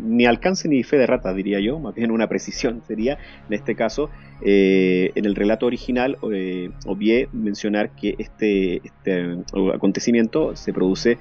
ni 0.02 0.26
alcance 0.26 0.68
ni 0.70 0.84
fe 0.84 0.98
de 0.98 1.06
rata, 1.06 1.34
diría 1.34 1.60
yo, 1.60 1.78
más 1.80 1.94
bien 1.94 2.10
una 2.10 2.28
precisión 2.28 2.82
sería, 2.88 3.18
en 3.48 3.54
este 3.54 3.76
caso, 3.76 4.10
eh, 4.42 5.12
en 5.16 5.26
el 5.26 5.36
relato 5.36 5.66
original, 5.66 6.18
eh, 6.32 6.72
obvié 6.86 7.28
mencionar 7.34 7.92
que 7.92 8.16
este, 8.18 8.78
este 8.78 9.38
acontecimiento 9.74 10.56
se 10.56 10.72
produce 10.72 11.18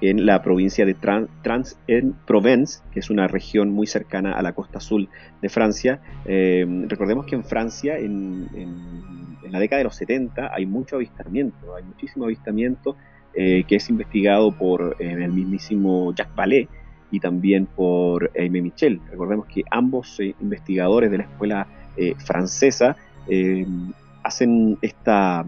en 0.00 0.26
la 0.26 0.42
provincia 0.42 0.84
de 0.84 0.94
Trans, 0.94 1.78
en 1.86 2.12
Provence, 2.26 2.80
que 2.92 3.00
es 3.00 3.10
una 3.10 3.28
región 3.28 3.70
muy 3.70 3.86
cercana 3.86 4.32
a 4.32 4.42
la 4.42 4.52
costa 4.52 4.78
azul 4.78 5.08
de 5.40 5.48
Francia. 5.48 6.00
Eh, 6.26 6.66
recordemos 6.86 7.26
que 7.26 7.34
en 7.34 7.44
Francia, 7.44 7.98
en, 7.98 8.48
la 9.50 9.60
década 9.60 9.78
de 9.78 9.84
los 9.84 9.96
70, 9.96 10.52
hay 10.52 10.66
mucho 10.66 10.96
avistamiento, 10.96 11.74
hay 11.76 11.84
muchísimo 11.84 12.24
avistamiento 12.24 12.96
eh, 13.32 13.64
que 13.66 13.76
es 13.76 13.88
investigado 13.88 14.50
por 14.52 14.96
eh, 14.98 15.12
el 15.12 15.32
mismísimo 15.32 16.12
Jacques 16.14 16.34
Vallée 16.34 16.68
y 17.10 17.20
también 17.20 17.66
por 17.66 18.30
Aimé 18.36 18.60
Michel. 18.60 19.00
Recordemos 19.10 19.46
que 19.46 19.62
ambos 19.70 20.18
investigadores 20.40 21.10
de 21.10 21.18
la 21.18 21.24
escuela 21.24 21.66
francesa 22.18 22.94
hacen 24.22 24.76
esta, 24.82 25.46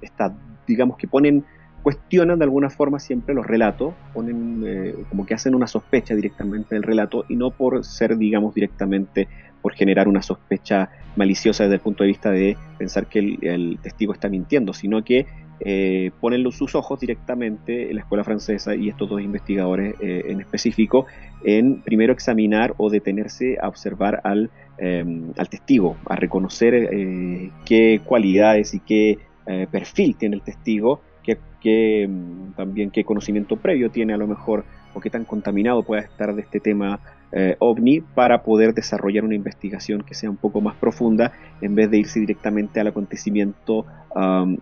esta, 0.00 0.34
digamos 0.66 0.96
que 0.96 1.06
ponen 1.06 1.44
cuestionan 1.86 2.40
de 2.40 2.44
alguna 2.44 2.68
forma 2.68 2.98
siempre 2.98 3.32
los 3.32 3.46
relatos, 3.46 3.94
ponen 4.12 4.64
eh, 4.66 4.94
como 5.08 5.24
que 5.24 5.34
hacen 5.34 5.54
una 5.54 5.68
sospecha 5.68 6.16
directamente 6.16 6.74
del 6.74 6.82
relato 6.82 7.24
y 7.28 7.36
no 7.36 7.52
por 7.52 7.84
ser, 7.84 8.18
digamos, 8.18 8.52
directamente 8.56 9.28
por 9.62 9.72
generar 9.72 10.08
una 10.08 10.20
sospecha 10.20 10.90
maliciosa 11.14 11.62
desde 11.62 11.76
el 11.76 11.80
punto 11.82 12.02
de 12.02 12.08
vista 12.08 12.32
de 12.32 12.56
pensar 12.76 13.06
que 13.06 13.20
el, 13.40 13.78
testigo 13.80 14.12
está 14.12 14.28
mintiendo, 14.28 14.72
sino 14.72 15.04
que 15.04 15.26
eh, 15.60 16.10
ponen 16.20 16.50
sus 16.50 16.74
ojos 16.74 16.98
directamente 16.98 17.88
en 17.88 17.94
la 17.94 18.00
escuela 18.00 18.24
francesa 18.24 18.74
y 18.74 18.88
estos 18.88 19.08
dos 19.08 19.20
investigadores 19.20 19.94
eh, 20.00 20.24
en 20.26 20.40
específico 20.40 21.06
en 21.44 21.82
primero 21.82 22.12
examinar 22.12 22.74
o 22.78 22.90
detenerse 22.90 23.58
a 23.62 23.68
observar 23.68 24.22
al, 24.24 24.50
em, 24.78 25.32
al 25.38 25.48
testigo, 25.48 25.96
a 26.06 26.16
reconocer 26.16 26.74
eh, 26.74 27.52
qué 27.64 28.00
cualidades 28.04 28.74
y 28.74 28.80
qué 28.80 29.18
perfil 29.70 30.16
tiene 30.16 30.34
el 30.34 30.42
testigo 30.42 31.00
mm, 31.34 32.52
también 32.56 32.90
qué 32.90 33.04
conocimiento 33.04 33.56
previo 33.56 33.90
tiene 33.90 34.14
a 34.14 34.16
lo 34.16 34.26
mejor 34.26 34.64
o 34.94 35.00
qué 35.00 35.10
tan 35.10 35.24
contaminado 35.24 35.82
pueda 35.82 36.02
estar 36.02 36.34
de 36.34 36.42
este 36.42 36.60
tema 36.60 37.00
eh, 37.32 37.56
ovni 37.58 38.00
para 38.00 38.42
poder 38.42 38.72
desarrollar 38.72 39.24
una 39.24 39.34
investigación 39.34 40.02
que 40.02 40.14
sea 40.14 40.30
un 40.30 40.36
poco 40.36 40.60
más 40.60 40.76
profunda 40.76 41.32
en 41.60 41.74
vez 41.74 41.90
de 41.90 41.98
irse 41.98 42.20
directamente 42.20 42.80
al 42.80 42.86
acontecimiento 42.86 43.84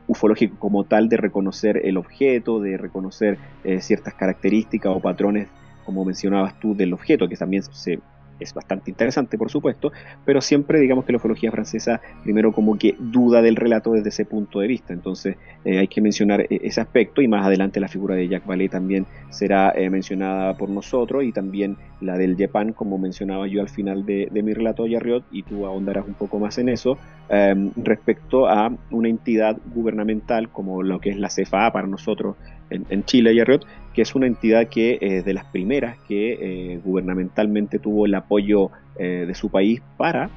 ufológico 0.08 0.56
como 0.58 0.82
tal 0.82 1.08
de 1.08 1.16
reconocer 1.16 1.80
el 1.84 1.96
objeto, 1.96 2.58
de 2.58 2.76
reconocer 2.76 3.38
eh, 3.62 3.80
ciertas 3.80 4.14
características 4.14 4.92
o 4.92 4.98
patrones 4.98 5.46
como 5.84 6.04
mencionabas 6.04 6.58
tú 6.58 6.74
del 6.74 6.92
objeto 6.92 7.28
que 7.28 7.36
también 7.36 7.62
se 7.62 8.00
es 8.40 8.54
bastante 8.54 8.90
interesante, 8.90 9.38
por 9.38 9.50
supuesto, 9.50 9.92
pero 10.24 10.40
siempre 10.40 10.80
digamos 10.80 11.04
que 11.04 11.12
la 11.12 11.18
ufología 11.18 11.50
francesa 11.50 12.00
primero 12.22 12.52
como 12.52 12.76
que 12.78 12.94
duda 12.98 13.42
del 13.42 13.56
relato 13.56 13.92
desde 13.92 14.08
ese 14.08 14.24
punto 14.24 14.60
de 14.60 14.66
vista. 14.66 14.92
Entonces 14.92 15.36
eh, 15.64 15.78
hay 15.78 15.88
que 15.88 16.00
mencionar 16.00 16.42
eh, 16.42 16.60
ese 16.62 16.80
aspecto 16.80 17.22
y 17.22 17.28
más 17.28 17.46
adelante 17.46 17.80
la 17.80 17.88
figura 17.88 18.14
de 18.14 18.28
Jacques 18.28 18.48
Vallée 18.48 18.68
también 18.68 19.06
será 19.30 19.72
eh, 19.74 19.90
mencionada 19.90 20.56
por 20.56 20.68
nosotros 20.68 21.24
y 21.24 21.32
también 21.32 21.76
la 22.00 22.16
del 22.18 22.36
Japan, 22.36 22.72
como 22.72 22.98
mencionaba 22.98 23.46
yo 23.46 23.60
al 23.60 23.68
final 23.68 24.04
de, 24.04 24.28
mi 24.30 24.52
relato, 24.52 24.86
Yarriot, 24.86 25.24
y 25.30 25.42
tú 25.42 25.64
ahondarás 25.66 26.06
un 26.06 26.14
poco 26.14 26.38
más 26.38 26.58
en 26.58 26.68
eso, 26.68 26.98
em, 27.30 27.70
respecto 27.76 28.46
a 28.46 28.70
una 28.90 29.08
entidad 29.08 29.56
gubernamental 29.74 30.50
como 30.50 30.82
lo 30.82 31.00
que 31.00 31.10
es 31.10 31.16
la 31.16 31.28
CFA 31.28 31.72
para 31.72 31.86
nosotros 31.86 32.36
en, 32.70 33.04
Chile, 33.04 33.34
Yarriot, 33.34 33.66
que 33.92 34.02
es 34.02 34.14
una 34.14 34.26
entidad 34.26 34.68
que 34.68 34.98
eh, 35.00 35.22
de 35.22 35.34
las 35.34 35.44
primeras 35.46 35.96
que 36.08 36.32
eh, 36.40 36.80
gubernamentalmente 36.84 37.78
tuvo 37.78 38.06
el 38.06 38.14
apoyo 38.14 38.70
eh, 38.98 39.24
de 39.26 39.34
su 39.34 39.50
país 39.50 39.82
para 39.96 40.30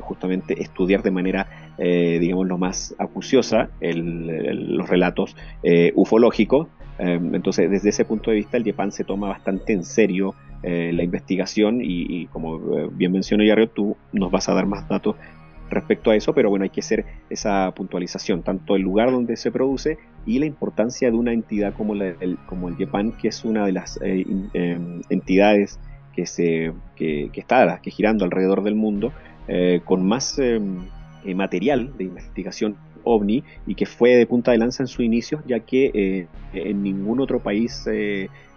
justamente 0.00 0.62
estudiar 0.62 1.02
de 1.02 1.10
manera, 1.10 1.74
digamos, 1.76 2.46
lo 2.46 2.56
más 2.56 2.94
acuciosa 2.98 3.68
los 3.82 4.88
relatos 4.88 5.36
ufológicos. 5.94 6.68
entonces, 6.98 7.70
desde 7.70 7.90
ese 7.90 8.06
punto 8.06 8.30
de 8.30 8.38
vista, 8.38 8.56
el 8.56 8.64
YEPAN 8.64 8.90
se 8.90 9.04
toma 9.04 9.28
bastante 9.28 9.74
en 9.74 9.84
serio 9.84 10.34
la 10.62 11.02
investigación 11.02 11.80
y, 11.82 12.24
como 12.28 12.88
bien 12.88 13.12
mencionó 13.12 13.44
Yarriot, 13.44 13.74
tú 13.74 13.94
nos 14.14 14.30
vas 14.30 14.48
a 14.48 14.54
dar 14.54 14.64
más 14.64 14.88
datos 14.88 15.16
respecto 15.72 16.10
a 16.10 16.16
eso, 16.16 16.32
pero 16.34 16.50
bueno, 16.50 16.64
hay 16.64 16.70
que 16.70 16.80
hacer 16.80 17.04
esa 17.30 17.72
puntualización, 17.74 18.42
tanto 18.42 18.76
el 18.76 18.82
lugar 18.82 19.10
donde 19.10 19.36
se 19.36 19.50
produce 19.50 19.98
y 20.26 20.38
la 20.38 20.46
importancia 20.46 21.10
de 21.10 21.16
una 21.16 21.32
entidad 21.32 21.74
como, 21.74 21.94
el, 21.94 22.38
como 22.46 22.68
el 22.68 22.76
Japan, 22.76 23.12
que 23.12 23.28
es 23.28 23.44
una 23.44 23.66
de 23.66 23.72
las 23.72 23.98
eh, 24.02 24.24
em, 24.54 25.02
entidades 25.10 25.80
que, 26.14 26.26
se, 26.26 26.72
que, 26.94 27.30
está 27.34 27.80
que 27.82 27.90
girando 27.90 28.24
alrededor 28.24 28.62
del 28.62 28.74
mundo, 28.74 29.12
eh, 29.48 29.80
con 29.84 30.06
más 30.06 30.38
em, 30.38 30.78
eh, 31.24 31.34
material 31.34 31.96
de 31.96 32.04
investigación 32.04 32.76
ovni 33.04 33.42
y 33.66 33.74
que 33.74 33.86
fue 33.86 34.10
de 34.16 34.26
punta 34.26 34.52
de 34.52 34.58
lanza 34.58 34.84
en 34.84 34.86
su 34.86 35.02
inicio, 35.02 35.42
ya 35.44 35.58
que 35.60 36.28
en 36.52 36.82
ningún 36.84 37.18
otro 37.18 37.40
país 37.40 37.84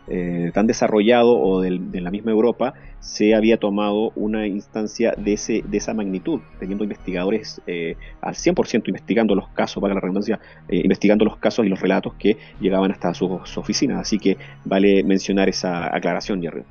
eh, 0.08 0.52
tan 0.54 0.68
desarrollado 0.68 1.36
o 1.36 1.62
de 1.62 2.02
la 2.02 2.12
misma 2.12 2.32
Europa 2.32 2.76
se 3.00 3.34
había 3.34 3.58
tomado 3.58 4.12
una 4.16 4.46
instancia 4.46 5.14
de, 5.18 5.34
esa 5.34 5.94
magnitud, 5.94 6.42
teniendo 6.60 6.84
investigadores 6.84 7.62
eh, 7.66 7.96
al 8.22 8.36
100% 8.36 8.88
investigando 8.88 9.36
los 9.36 9.48
casos, 9.50 9.82
para 9.82 9.94
la 9.94 10.00
redundancia, 10.00 10.40
eh, 10.68 10.82
investigando 10.84 11.26
los 11.26 11.38
casos 11.38 11.66
y 11.66 11.70
los 11.70 11.80
relatos 11.80 12.14
que 12.20 12.38
llegaban 12.60 12.92
hasta 12.92 13.14
sus 13.14 13.58
oficinas. 13.58 14.00
Así 14.00 14.20
que 14.20 14.38
vale 14.64 15.04
mencionar 15.04 15.50
esa 15.50 15.96
aclaración, 15.96 16.42
Jerry. 16.42 16.64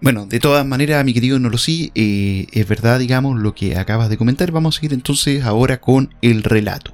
Bueno, 0.00 0.26
de 0.26 0.38
todas 0.38 0.64
maneras, 0.66 1.04
mi 1.04 1.14
querido 1.14 1.38
Nolosí, 1.38 1.90
es 1.94 2.68
verdad, 2.68 2.98
digamos, 2.98 3.38
lo 3.38 3.54
que 3.54 3.76
acabas 3.76 4.10
de 4.10 4.16
comentar. 4.16 4.52
Vamos 4.52 4.76
a 4.76 4.80
seguir 4.80 4.92
entonces 4.92 5.44
ahora 5.44 5.80
con 5.80 6.14
el 6.20 6.42
relato. 6.42 6.92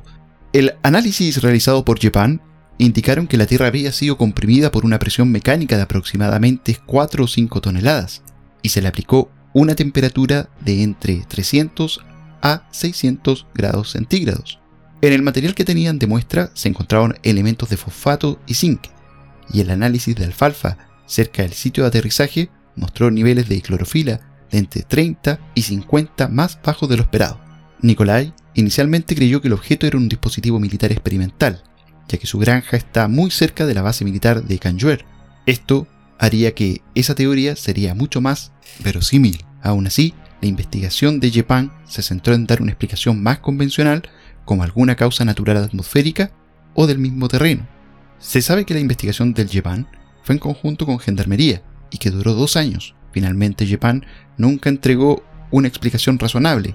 El 0.52 0.74
análisis 0.82 1.42
realizado 1.42 1.84
por 1.84 1.98
Japan 2.00 2.40
indicaron 2.78 3.26
que 3.26 3.36
la 3.36 3.46
Tierra 3.46 3.66
había 3.66 3.92
sido 3.92 4.16
comprimida 4.16 4.70
por 4.70 4.84
una 4.84 4.98
presión 4.98 5.30
mecánica 5.30 5.76
de 5.76 5.82
aproximadamente 5.82 6.78
4 6.84 7.24
o 7.24 7.28
5 7.28 7.60
toneladas 7.60 8.22
y 8.62 8.70
se 8.70 8.82
le 8.82 8.88
aplicó 8.88 9.30
una 9.52 9.74
temperatura 9.74 10.48
de 10.60 10.82
entre 10.82 11.24
300 11.28 12.00
a 12.42 12.66
600 12.70 13.46
grados 13.54 13.90
centígrados. 13.90 14.58
En 15.00 15.12
el 15.12 15.22
material 15.22 15.54
que 15.54 15.64
tenían 15.64 15.98
de 15.98 16.06
muestra 16.06 16.50
se 16.54 16.68
encontraban 16.68 17.18
elementos 17.22 17.68
de 17.68 17.76
fosfato 17.76 18.40
y 18.46 18.54
zinc, 18.54 18.86
y 19.52 19.60
el 19.60 19.70
análisis 19.70 20.14
de 20.14 20.24
alfalfa 20.24 20.78
cerca 21.06 21.42
del 21.42 21.52
sitio 21.52 21.84
de 21.84 21.88
aterrizaje 21.88 22.50
mostró 22.76 23.10
niveles 23.10 23.48
de 23.48 23.60
clorofila 23.60 24.20
de 24.50 24.58
entre 24.58 24.82
30 24.82 25.40
y 25.54 25.62
50 25.62 26.28
más 26.28 26.58
bajos 26.62 26.88
de 26.88 26.96
lo 26.96 27.02
esperado. 27.02 27.40
Nikolai 27.80 28.32
inicialmente 28.54 29.14
creyó 29.14 29.40
que 29.40 29.48
el 29.48 29.54
objeto 29.54 29.86
era 29.86 29.98
un 29.98 30.08
dispositivo 30.08 30.60
militar 30.60 30.92
experimental, 30.92 31.62
ya 32.12 32.18
que 32.18 32.26
su 32.26 32.38
granja 32.38 32.76
está 32.76 33.08
muy 33.08 33.30
cerca 33.30 33.64
de 33.64 33.74
la 33.74 33.80
base 33.80 34.04
militar 34.04 34.44
de 34.44 34.58
Canjuer. 34.58 35.06
Esto 35.46 35.88
haría 36.18 36.54
que 36.54 36.82
esa 36.94 37.14
teoría 37.14 37.56
sería 37.56 37.94
mucho 37.94 38.20
más 38.20 38.52
verosímil. 38.84 39.42
Aún 39.62 39.86
así, 39.86 40.12
la 40.42 40.48
investigación 40.48 41.20
de 41.20 41.32
Japan 41.32 41.72
se 41.86 42.02
centró 42.02 42.34
en 42.34 42.46
dar 42.46 42.60
una 42.60 42.72
explicación 42.72 43.22
más 43.22 43.38
convencional 43.38 44.02
como 44.44 44.62
alguna 44.62 44.94
causa 44.94 45.24
natural 45.24 45.56
atmosférica 45.56 46.32
o 46.74 46.86
del 46.86 46.98
mismo 46.98 47.28
terreno. 47.28 47.66
Se 48.18 48.42
sabe 48.42 48.66
que 48.66 48.74
la 48.74 48.80
investigación 48.80 49.32
del 49.32 49.48
Japan 49.48 49.88
fue 50.22 50.34
en 50.34 50.38
conjunto 50.38 50.84
con 50.84 50.98
Gendarmería 50.98 51.62
y 51.90 51.96
que 51.96 52.10
duró 52.10 52.34
dos 52.34 52.56
años. 52.56 52.94
Finalmente 53.12 53.66
Japan 53.66 54.04
nunca 54.36 54.68
entregó 54.68 55.24
una 55.50 55.68
explicación 55.68 56.18
razonable. 56.18 56.74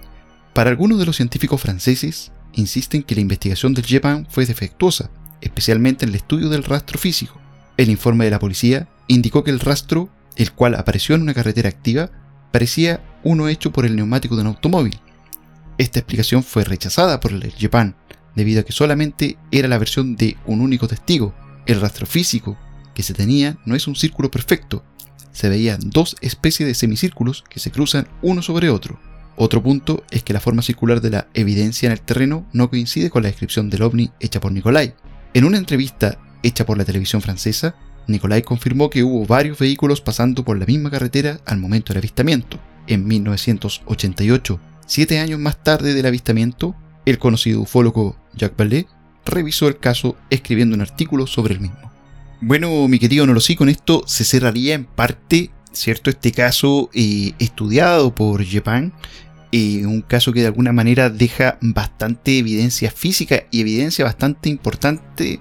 Para 0.54 0.72
algunos 0.72 0.98
de 0.98 1.06
los 1.06 1.16
científicos 1.16 1.62
franceses, 1.62 2.32
insisten 2.54 3.04
que 3.04 3.16
la 3.16 3.22
investigación 3.22 3.76
del 3.76 3.86
Japan 3.86 4.26
fue 4.30 4.46
defectuosa 4.48 5.12
especialmente 5.42 6.06
en 6.06 6.10
el 6.10 6.16
estudio 6.16 6.50
del 6.50 6.64
rastro 6.64 7.00
físico. 7.00 7.40
El 7.78 7.90
informe 7.90 8.26
de 8.26 8.32
la 8.32 8.40
policía 8.40 8.88
indicó 9.08 9.44
que 9.44 9.52
el 9.52 9.60
rastro, 9.60 10.10
el 10.36 10.52
cual 10.52 10.76
apareció 10.76 11.16
en 11.16 11.22
una 11.22 11.34
carretera 11.34 11.70
activa, 11.70 12.10
parecía 12.52 13.02
uno 13.24 13.48
hecho 13.48 13.72
por 13.72 13.86
el 13.86 13.96
neumático 13.96 14.36
de 14.36 14.42
un 14.42 14.48
automóvil. 14.48 15.00
Esta 15.78 16.00
explicación 16.00 16.44
fue 16.44 16.64
rechazada 16.64 17.20
por 17.20 17.32
el 17.32 17.54
Japan, 17.58 17.96
debido 18.36 18.62
a 18.62 18.64
que 18.64 18.72
solamente 18.72 19.38
era 19.52 19.68
la 19.68 19.78
versión 19.78 20.16
de 20.16 20.38
un 20.46 20.62
único 20.62 20.88
testigo. 20.88 21.34
El 21.66 21.82
rastro 21.82 22.06
físico 22.06 22.58
que 22.96 23.04
se 23.04 23.14
tenía 23.14 23.58
no 23.66 23.76
es 23.76 23.88
un 23.88 23.96
círculo 23.96 24.32
perfecto. 24.32 24.84
Se 25.32 25.50
veían 25.50 25.80
dos 25.84 26.16
especies 26.22 26.68
de 26.68 26.74
semicírculos 26.74 27.44
que 27.48 27.60
se 27.60 27.70
cruzan 27.70 28.08
uno 28.22 28.42
sobre 28.42 28.70
otro. 28.70 29.00
Otro 29.36 29.62
punto 29.62 30.04
es 30.10 30.24
que 30.24 30.34
la 30.34 30.40
forma 30.40 30.64
circular 30.64 31.00
de 31.00 31.12
la 31.12 31.28
evidencia 31.36 31.86
en 31.86 31.94
el 31.94 32.02
terreno 32.02 32.48
no 32.54 32.72
coincide 32.72 33.12
con 33.12 33.22
la 33.22 33.30
descripción 33.30 33.70
del 33.70 33.84
ovni 33.84 34.10
hecha 34.20 34.40
por 34.40 34.52
Nicolai. 34.52 34.96
En 35.38 35.46
una 35.46 35.60
entrevista 35.60 36.18
hecha 36.42 36.66
por 36.66 36.80
la 36.80 36.84
televisión 36.84 37.22
francesa, 37.22 37.76
Nicolai 38.08 38.42
confirmó 38.42 38.90
que 38.90 39.04
hubo 39.04 39.24
varios 39.28 39.60
vehículos 39.60 40.02
pasando 40.02 40.44
por 40.44 40.58
la 40.58 40.66
misma 40.66 40.90
carretera 40.90 41.40
al 41.46 41.60
momento 41.60 41.94
del 41.94 42.00
avistamiento. 42.00 42.58
En 42.88 43.06
1988, 43.06 44.60
siete 44.88 45.20
años 45.20 45.40
más 45.40 45.64
tarde 45.64 45.94
del 45.94 46.08
avistamiento, 46.08 46.76
el 47.06 47.20
conocido 47.20 47.62
ufólogo 47.62 48.18
Jacques 48.34 48.58
Vallée 48.58 48.88
revisó 49.28 49.68
el 49.68 49.78
caso 49.78 50.18
escribiendo 50.32 50.74
un 50.74 50.82
artículo 50.82 51.28
sobre 51.28 51.54
el 51.54 51.60
mismo. 51.60 51.92
Bueno, 52.42 52.88
mi 52.88 52.98
querido 52.98 53.28
Nolosí, 53.28 53.56
con 53.56 53.70
esto 53.70 54.02
se 54.08 54.24
cerraría 54.24 54.74
en 54.74 54.86
parte, 54.86 55.52
¿cierto? 55.72 56.10
Este 56.10 56.32
caso 56.32 56.90
eh, 56.96 57.34
estudiado 57.38 58.16
por 58.16 58.44
Japan 58.44 58.92
eh, 59.58 59.88
un 59.88 60.02
caso 60.02 60.34
que 60.34 60.42
de 60.42 60.46
alguna 60.46 60.72
manera 60.72 61.10
deja 61.10 61.58
bastante 61.62 62.38
evidencia 62.38 62.92
física 62.92 63.46
y 63.50 63.62
evidencia 63.62 64.06
bastante 64.06 64.50
importante 64.50 65.40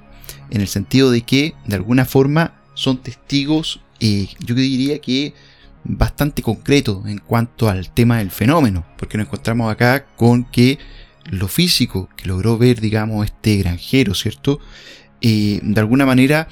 en 0.49 0.61
el 0.63 0.69
sentido 0.69 1.11
de 1.11 1.21
que 1.21 1.53
de 1.67 1.77
alguna 1.77 2.07
forma 2.07 2.55
son 2.73 3.03
testigos, 3.03 3.81
eh, 4.01 4.29
yo 4.41 4.55
diría 4.55 5.01
que 5.01 5.35
bastante 5.85 6.41
concretos 6.41 7.07
en 7.07 7.19
cuanto 7.19 7.69
al 7.69 7.93
tema 7.93 8.19
del 8.19 8.31
fenómeno, 8.31 8.87
porque 8.97 9.19
nos 9.19 9.27
encontramos 9.27 9.71
acá 9.71 10.07
con 10.17 10.45
que 10.45 10.79
lo 11.27 11.47
físico 11.47 12.09
que 12.17 12.27
logró 12.27 12.57
ver, 12.57 12.81
digamos, 12.81 13.27
este 13.27 13.59
granjero, 13.59 14.15
¿cierto? 14.15 14.61
Eh, 15.21 15.61
de 15.63 15.81
alguna 15.81 16.07
manera 16.07 16.49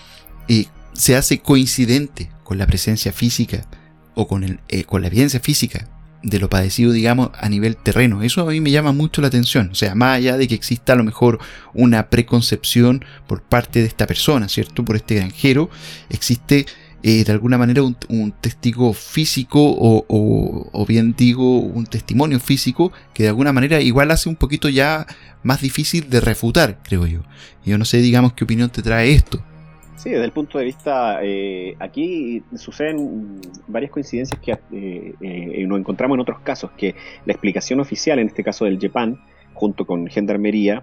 se 0.93 1.17
hace 1.17 1.39
coincidente 1.39 2.31
con 2.43 2.59
la 2.59 2.67
presencia 2.67 3.11
física 3.13 3.67
o 4.15 4.29
con, 4.29 4.45
el, 4.45 4.61
con 4.87 5.01
la 5.01 5.09
evidencia 5.09 5.41
física 5.41 5.89
de 6.25 6.39
lo 6.39 6.51
padecido, 6.51 6.91
digamos, 6.91 7.31
a 7.39 7.49
nivel 7.49 7.77
terreno. 7.77 8.23
Eso 8.23 8.41
a 8.41 8.51
mí 8.51 8.61
me 8.61 8.71
llama 8.71 8.93
mucho 8.93 9.21
la 9.21 9.29
atención. 9.29 9.69
O 9.71 9.75
sea, 9.75 9.95
más 9.95 10.17
allá 10.17 10.37
de 10.37 10.49
que 10.49 10.55
exista 10.55 10.95
a 10.95 10.97
lo 10.97 11.05
mejor 11.05 11.39
una 11.75 12.09
preconcepción 12.09 13.05
por 13.29 13.43
parte 13.43 13.81
de 13.81 13.87
esta 13.87 14.07
persona, 14.07 14.49
¿cierto? 14.49 14.85
Por 14.85 14.97
este 14.97 15.17
granjero, 15.17 15.71
existe 16.09 16.67
eh, 17.03 17.23
de 17.25 17.33
alguna 17.33 17.59
manera 17.59 17.83
un, 17.83 18.33
testigo 18.41 18.95
físico 18.95 19.61
o, 19.61 20.07
o, 20.09 20.87
bien 20.87 21.15
digo 21.17 21.59
un 21.59 21.85
testimonio 21.85 22.41
físico 22.41 22.93
que 23.13 23.25
de 23.25 23.29
alguna 23.29 23.53
manera 23.53 23.81
igual 23.83 24.11
hace 24.11 24.31
un 24.31 24.37
poquito 24.37 24.71
ya 24.71 25.07
más 25.43 25.61
difícil 25.61 26.09
de 26.09 26.21
refutar, 26.21 26.79
creo 26.83 27.07
yo. 27.07 27.21
Yo 27.67 27.77
no 27.77 27.85
sé, 27.85 27.99
digamos, 27.99 28.33
qué 28.33 28.45
opinión 28.45 28.71
te 28.71 28.83
trae 28.83 29.13
esto. 29.13 29.45
Sí, 29.97 30.11
desde 30.11 30.25
el 30.25 30.33
punto 30.33 30.59
de 30.59 30.65
vista, 30.65 31.21
eh, 31.23 31.77
aquí 31.79 32.43
suceden 32.57 33.41
varias 33.69 33.93
coincidencias 33.93 34.41
que 34.41 34.53
eh, 34.73 35.15
eh, 35.21 35.67
nos 35.67 35.79
encontramos 35.79 36.17
en 36.17 36.21
otros 36.21 36.41
casos, 36.41 36.73
que 36.77 36.95
la 37.25 37.33
explicación 37.33 37.81
oficial, 37.81 38.19
en 38.19 38.27
este 38.27 38.43
caso 38.43 38.65
del 38.65 38.79
JEPAN, 38.79 39.21
junto 39.55 39.87
con 39.87 40.07
Gendarmería, 40.09 40.83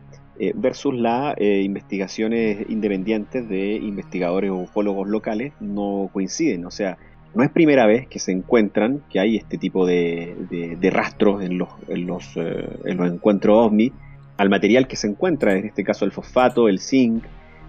versus 0.56 0.96
las 0.96 1.36
investigaciones 1.40 2.68
independientes 2.68 3.48
de 3.48 3.76
investigadores 3.76 4.50
o 4.50 4.56
ufólogos 4.56 5.08
locales, 5.08 5.54
no 5.60 6.10
coinciden. 6.12 6.66
O 6.66 6.72
sea, 6.72 6.98
no 7.36 7.44
es 7.44 7.52
primera 7.52 7.86
vez 7.86 8.08
que 8.08 8.18
se 8.18 8.32
encuentran, 8.32 9.04
que 9.12 9.20
hay 9.20 9.36
este 9.36 9.60
tipo 9.60 9.86
de, 9.86 10.80
rastros 10.92 11.44
en 11.44 11.60
los, 11.60 11.70
en 11.90 12.08
los, 12.08 12.36
en 12.38 12.98
los 12.98 13.12
encuentros 13.12 13.68
OVNI, 13.68 13.92
al 14.38 14.50
material 14.50 14.88
que 14.88 14.96
se 14.96 15.06
encuentra, 15.06 15.56
en 15.56 15.66
este 15.66 15.84
caso 15.84 16.06
el 16.06 16.12
fosfato, 16.12 16.68
el 16.68 16.80
zinc, 16.80 17.24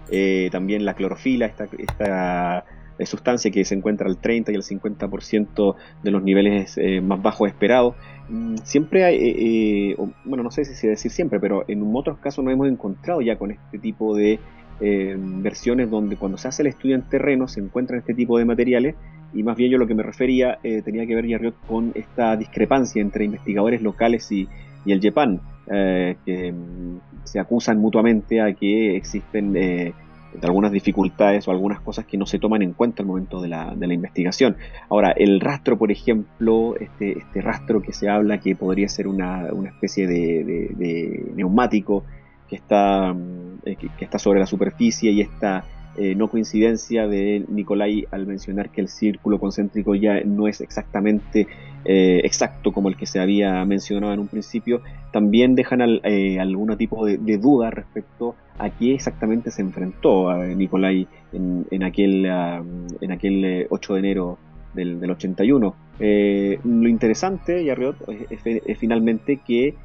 eh, 0.09 0.49
también 0.51 0.85
la 0.85 0.93
clorofila, 0.93 1.45
esta, 1.45 1.67
esta 1.77 2.65
eh, 2.97 3.05
sustancia 3.05 3.51
que 3.51 3.65
se 3.65 3.75
encuentra 3.75 4.07
al 4.07 4.17
30 4.17 4.51
y 4.51 4.55
al 4.55 4.63
50% 4.63 5.75
de 6.03 6.11
los 6.11 6.23
niveles 6.23 6.77
eh, 6.77 7.01
más 7.01 7.21
bajos 7.21 7.47
esperados. 7.49 7.95
Mm, 8.29 8.57
siempre 8.63 9.05
hay, 9.05 9.95
bueno, 10.25 10.43
no 10.43 10.51
sé 10.51 10.65
si 10.65 10.87
decir 10.87 11.11
siempre, 11.11 11.39
pero 11.39 11.65
en 11.67 11.83
otros 11.95 12.17
casos 12.19 12.43
nos 12.43 12.53
hemos 12.53 12.67
encontrado 12.67 13.21
ya 13.21 13.37
con 13.37 13.51
este 13.51 13.79
tipo 13.79 14.15
de 14.15 14.39
versiones 14.79 15.89
donde 15.89 16.17
cuando 16.17 16.37
se 16.37 16.49
hace 16.49 16.61
el 16.63 16.67
estudio 16.67 16.95
en 16.95 17.03
terreno 17.03 17.47
se 17.47 17.61
encuentran 17.61 17.99
este 17.99 18.13
tipo 18.13 18.37
de 18.37 18.43
materiales 18.43 18.95
y 19.33 19.41
más 19.41 19.55
bien 19.55 19.71
yo 19.71 19.77
lo 19.77 19.87
que 19.87 19.95
me 19.95 20.03
refería 20.03 20.59
tenía 20.61 21.05
que 21.05 21.15
ver 21.15 21.25
ya 21.25 21.39
con 21.67 21.93
esta 21.95 22.35
discrepancia 22.35 23.01
entre 23.01 23.23
investigadores 23.23 23.81
locales 23.81 24.29
y, 24.29 24.49
y 24.85 24.91
el 24.91 25.01
JEPAN, 25.01 25.39
que 25.67 26.51
mm, 26.51 26.99
se 27.23 27.39
acusan 27.39 27.79
mutuamente 27.79 28.41
a 28.41 28.53
que 28.53 28.95
existen 28.95 29.55
eh, 29.55 29.93
algunas 30.41 30.71
dificultades 30.71 31.47
o 31.47 31.51
algunas 31.51 31.79
cosas 31.79 32.05
que 32.05 32.17
no 32.17 32.25
se 32.25 32.39
toman 32.39 32.61
en 32.61 32.73
cuenta 32.73 33.03
al 33.03 33.07
momento 33.07 33.41
de 33.41 33.47
la, 33.47 33.73
de 33.75 33.87
la 33.87 33.93
investigación. 33.93 34.57
Ahora, 34.89 35.11
el 35.11 35.39
rastro, 35.39 35.77
por 35.77 35.91
ejemplo, 35.91 36.75
este, 36.79 37.17
este 37.19 37.41
rastro 37.41 37.81
que 37.81 37.93
se 37.93 38.09
habla 38.09 38.39
que 38.39 38.55
podría 38.55 38.89
ser 38.89 39.07
una, 39.07 39.53
una 39.53 39.69
especie 39.69 40.07
de, 40.07 41.23
neumático 41.35 42.03
que 42.49 42.55
está, 42.55 43.13
mm, 43.13 43.59
eh, 43.65 43.75
que, 43.75 44.05
está 44.05 44.19
sobre 44.19 44.39
la 44.39 44.45
superficie 44.45 45.11
y 45.11 45.21
esta 45.21 45.63
eh, 45.95 46.15
no 46.15 46.27
coincidencia 46.27 47.07
de 47.07 47.45
Nicolai 47.47 48.07
al 48.09 48.25
mencionar 48.25 48.71
que 48.71 48.81
el 48.81 48.87
círculo 48.87 49.39
concéntrico 49.39 49.93
ya 49.93 50.21
no 50.21 50.47
es 50.47 50.59
exactamente 50.59 51.47
eh, 51.85 52.21
exacto 52.23 52.71
como 52.71 52.89
el 52.89 52.95
que 52.95 53.05
se 53.05 53.19
había 53.19 53.63
mencionado 53.65 54.11
en 54.11 54.19
un 54.19 54.27
principio, 54.27 54.81
también 55.11 55.53
dejan 55.53 55.81
eh, 56.03 56.39
algún 56.39 56.75
tipo 56.77 57.05
de, 57.05 57.37
duda 57.37 57.69
respecto 57.69 58.35
a 58.57 58.71
qué 58.71 58.95
exactamente 58.95 59.51
se 59.51 59.61
enfrentó 59.61 60.29
a 60.29 60.45
Nicolai 60.45 61.07
en, 61.31 61.83
aquel, 61.83 62.25
en 62.25 63.11
aquel 63.11 63.67
8 63.69 63.93
de 63.93 63.99
enero 63.99 64.37
del, 64.73 65.09
81. 65.09 65.75
lo 65.99 66.89
interesante, 66.89 67.63
Yarriot, 67.63 67.97
es, 68.31 68.77
finalmente 68.79 69.41
que 69.45 69.75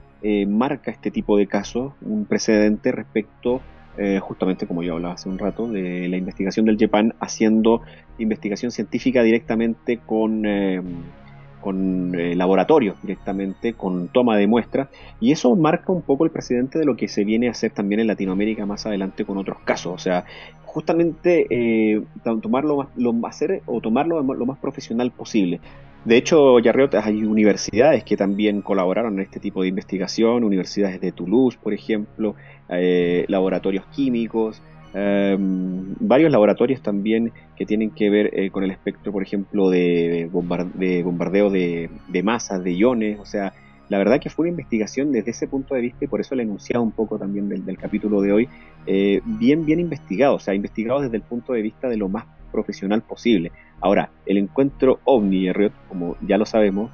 marca 0.47 0.91
este 0.91 1.11
tipo 1.11 1.37
de 1.37 1.47
casos 1.47 1.93
un 2.01 2.25
precedente 2.25 2.93
respecto 2.93 3.61
justamente 4.21 4.67
como 4.67 4.83
yo 4.83 4.95
hablaba 4.95 5.15
hace 5.15 5.29
un 5.29 5.39
rato, 5.39 5.69
de 5.69 6.09
la 6.09 6.17
investigación 6.17 6.67
del 6.67 6.79
JEPAN 6.79 7.15
haciendo 7.21 7.83
investigación 8.19 8.71
científica 8.71 9.23
directamente 9.23 9.99
con, 9.99 10.45
con 11.61 12.15
eh, 12.19 12.35
laboratorios 12.35 12.97
directamente, 13.03 13.75
con 13.75 14.09
toma 14.09 14.37
de 14.37 14.47
muestras, 14.47 14.89
y 15.21 15.33
eso 15.33 15.55
marca 15.57 15.93
un 15.93 16.03
poco 16.03 16.25
el 16.25 16.31
precedente 16.31 16.79
de 16.79 16.85
lo 16.85 16.97
que 16.97 17.09
se 17.09 17.25
viene 17.25 17.49
a 17.49 17.53
hacer 17.53 17.73
también 17.73 18.01
en 18.01 18.07
Latinoamérica 18.07 18.67
más 18.67 18.87
adelante 18.87 19.25
con 19.25 19.39
otros 19.39 19.59
casos. 19.65 19.93
O 19.95 19.99
sea, 19.99 20.25
justamente 20.65 21.47
eh, 21.51 22.03
tomarlo 22.23 22.89
lo, 22.97 23.27
hacer 23.27 23.63
o 23.67 23.81
tomarlo 23.81 24.23
lo 24.23 24.47
más 24.47 24.59
profesional 24.59 25.11
posible. 25.11 25.61
De 26.09 26.17
hecho, 26.17 26.59
Yarriot, 26.59 26.95
hay 26.95 27.23
universidades 27.23 28.03
que 28.03 28.17
también 28.17 28.63
colaboraron 28.63 29.15
en 29.15 29.21
este 29.21 29.41
tipo 29.41 29.61
de 29.61 29.69
investigación, 29.69 30.43
universidades 30.43 31.03
de 31.03 31.13
Toulouse, 31.13 31.59
por 31.63 31.75
ejemplo, 31.75 32.35
eh, 32.71 33.27
laboratorios 33.29 33.85
químicos, 33.95 34.63
Em, 34.95 35.95
varios 36.01 36.31
laboratorios 36.33 36.81
también 36.81 37.33
que 37.57 37.67
tienen 37.67 37.91
que 37.91 38.09
ver 38.09 38.31
eh, 38.33 38.51
con 38.51 38.65
el 38.65 38.71
espectro, 38.71 39.13
por 39.13 39.23
ejemplo, 39.23 39.69
de, 39.69 40.29
bombardeo 40.33 41.51
de, 41.51 41.91
masas, 42.25 42.65
de 42.65 42.73
iones. 42.73 43.19
O 43.21 43.27
sea, 43.27 43.53
la 43.89 43.99
verdad 43.99 44.21
que 44.21 44.31
fue 44.31 44.45
una 44.45 44.51
investigación 44.51 45.13
desde 45.13 45.31
ese 45.31 45.47
punto 45.47 45.75
de 45.75 45.83
vista 45.83 46.05
y 46.05 46.09
por 46.09 46.21
eso 46.21 46.35
le 46.35 46.43
enunciado 46.43 46.83
un 46.83 46.93
poco 46.93 47.19
también 47.19 47.49
del, 47.49 47.79
capítulo 47.79 48.21
de 48.23 48.33
hoy, 48.33 48.49
eh, 48.87 49.21
bien, 49.25 49.67
bien 49.67 49.81
investigado, 49.81 50.35
o 50.35 50.41
sea, 50.41 50.55
investigado 50.55 51.01
desde 51.01 51.17
el 51.17 51.23
punto 51.23 51.53
de 51.53 51.63
vista 51.63 51.89
de 51.89 51.97
lo 51.97 52.09
más 52.09 52.25
profesional 52.49 53.03
posible. 53.03 53.53
Ahora, 53.81 54.11
el 54.27 54.39
encuentro 54.39 55.01
OVNI, 55.05 55.53
como 55.89 56.17
ya 56.21 56.39
lo 56.39 56.47
sabemos, 56.47 56.91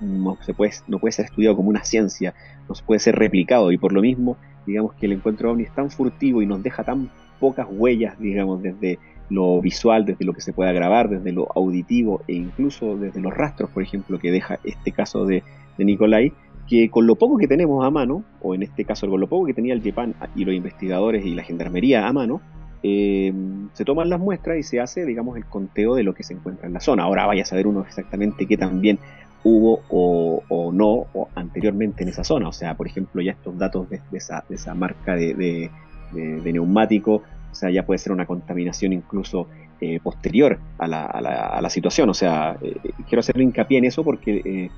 no, 0.00 0.36
se 0.42 0.54
puede, 0.54 0.72
no 0.88 0.98
puede 0.98 1.12
ser 1.12 1.26
estudiado 1.26 1.56
como 1.56 1.68
una 1.68 1.84
ciencia, 1.84 2.34
no 2.68 2.74
puede 2.86 3.00
ser 3.00 3.16
replicado 3.16 3.72
y 3.72 3.78
por 3.78 3.92
lo 3.92 4.00
mismo, 4.00 4.36
digamos 4.66 4.94
que 4.94 5.06
el 5.06 5.12
encuentro 5.12 5.50
OVNI 5.50 5.64
es 5.64 5.74
tan 5.74 5.90
furtivo 5.90 6.42
y 6.42 6.46
nos 6.46 6.62
deja 6.62 6.84
tan 6.84 7.10
pocas 7.38 7.66
huellas, 7.70 8.18
digamos, 8.18 8.62
desde 8.62 8.98
lo 9.30 9.60
visual, 9.60 10.04
desde 10.04 10.24
lo 10.24 10.32
que 10.32 10.40
se 10.40 10.52
pueda 10.52 10.72
grabar, 10.72 11.08
desde 11.08 11.32
lo 11.32 11.48
auditivo 11.54 12.22
e 12.28 12.34
incluso 12.34 12.96
desde 12.96 13.20
los 13.20 13.32
rastros, 13.34 13.70
por 13.70 13.82
ejemplo, 13.82 14.18
que 14.18 14.30
deja 14.30 14.58
este 14.64 14.92
caso 14.92 15.24
de, 15.24 15.42
de 15.78 15.84
Nicolai, 15.84 16.32
que 16.68 16.90
con 16.90 17.06
lo 17.06 17.16
poco 17.16 17.36
que 17.36 17.46
tenemos 17.46 17.84
a 17.84 17.90
mano, 17.90 18.24
o 18.40 18.54
en 18.54 18.62
este 18.62 18.84
caso 18.84 19.08
con 19.08 19.20
lo 19.20 19.28
poco 19.28 19.46
que 19.46 19.54
tenía 19.54 19.74
el 19.74 19.82
JEPAN 19.82 20.14
y 20.34 20.44
los 20.44 20.54
investigadores 20.54 21.24
y 21.24 21.34
la 21.34 21.42
gendarmería 21.42 22.06
a 22.06 22.12
mano, 22.12 22.40
eh, 22.86 23.32
se 23.72 23.84
toman 23.86 24.10
las 24.10 24.20
muestras 24.20 24.58
y 24.58 24.62
se 24.62 24.78
hace, 24.78 25.06
digamos, 25.06 25.38
el 25.38 25.46
conteo 25.46 25.94
de 25.94 26.02
lo 26.02 26.14
que 26.14 26.22
se 26.22 26.34
encuentra 26.34 26.66
en 26.66 26.74
la 26.74 26.80
zona. 26.80 27.04
Ahora 27.04 27.24
vaya 27.24 27.42
a 27.42 27.46
saber 27.46 27.66
uno 27.66 27.80
exactamente 27.80 28.44
qué 28.44 28.58
también 28.58 28.98
hubo 29.42 29.80
o, 29.88 30.70
no 30.70 31.06
anteriormente 31.34 32.02
en 32.02 32.10
esa 32.10 32.24
zona. 32.24 32.46
O 32.46 32.52
sea, 32.52 32.76
por 32.76 32.86
ejemplo, 32.86 33.22
ya 33.22 33.32
estos 33.32 33.56
datos 33.56 33.88
de, 33.88 34.02
esa, 34.12 34.74
marca 34.74 35.16
de, 35.16 35.70
neumático, 36.12 37.22
o 37.50 37.54
sea, 37.54 37.70
ya 37.70 37.86
puede 37.86 37.96
ser 37.96 38.12
una 38.12 38.26
contaminación 38.26 38.92
incluso 38.92 39.48
eh, 39.80 39.98
posterior 40.02 40.58
a 40.76 40.86
la, 40.86 41.06
a, 41.06 41.62
la, 41.62 41.70
situación. 41.70 42.10
O 42.10 42.14
sea, 42.14 42.58
eh, 42.60 42.76
quiero 43.08 43.20
hacer 43.20 43.40
hincapié 43.40 43.78
en 43.78 43.86
eso 43.86 44.04
porque 44.04 44.42
eh, 44.44 44.70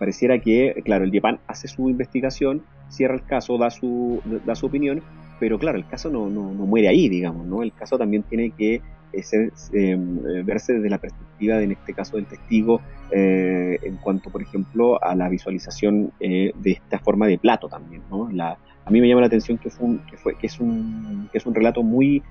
pareciera 0.00 0.40
que, 0.40 0.82
claro, 0.84 1.04
el 1.04 1.12
DIEPAN 1.12 1.38
hace 1.46 1.68
su 1.68 1.88
investigación, 1.88 2.62
cierra 2.88 3.14
el 3.14 3.22
caso, 3.22 3.56
da 3.56 3.70
su 3.70 4.20
opinión, 4.62 5.00
pero 5.42 5.58
claro, 5.58 5.76
el 5.76 5.88
caso 5.88 6.08
no, 6.08 6.30
no, 6.30 6.52
no 6.52 6.66
muere 6.66 6.86
ahí, 6.86 7.08
digamos, 7.08 7.44
¿no? 7.44 7.64
El 7.64 7.72
caso 7.72 7.98
también 7.98 8.22
tiene 8.22 8.52
que 8.52 8.80
ser, 9.24 9.52
verse 10.44 10.74
desde 10.74 10.88
la 10.88 10.98
perspectiva, 10.98 11.56
de, 11.56 11.64
en 11.64 11.72
este 11.72 11.94
caso, 11.94 12.14
del 12.14 12.26
testigo, 12.26 12.80
en 13.10 13.96
cuanto, 13.96 14.30
por 14.30 14.40
ejemplo, 14.40 15.02
a 15.02 15.16
la 15.16 15.28
visualización 15.28 16.12
de 16.20 16.54
esta 16.64 17.00
forma 17.00 17.26
de 17.26 17.38
plato 17.38 17.68
también, 17.68 18.02
¿no? 18.08 18.30
La, 18.30 18.56
a 18.84 18.90
mí 18.92 19.00
me 19.00 19.08
llama 19.08 19.22
la 19.22 19.26
atención 19.26 19.58
que, 19.58 19.68
fue 19.68 19.98
que, 20.08 20.16
fue, 20.16 20.38
que, 20.38 20.46
es, 20.46 20.60
un, 20.60 21.28
que 21.32 21.38
es 21.38 21.44
un 21.44 21.56
relato 21.56 21.82
muy, 21.82 22.22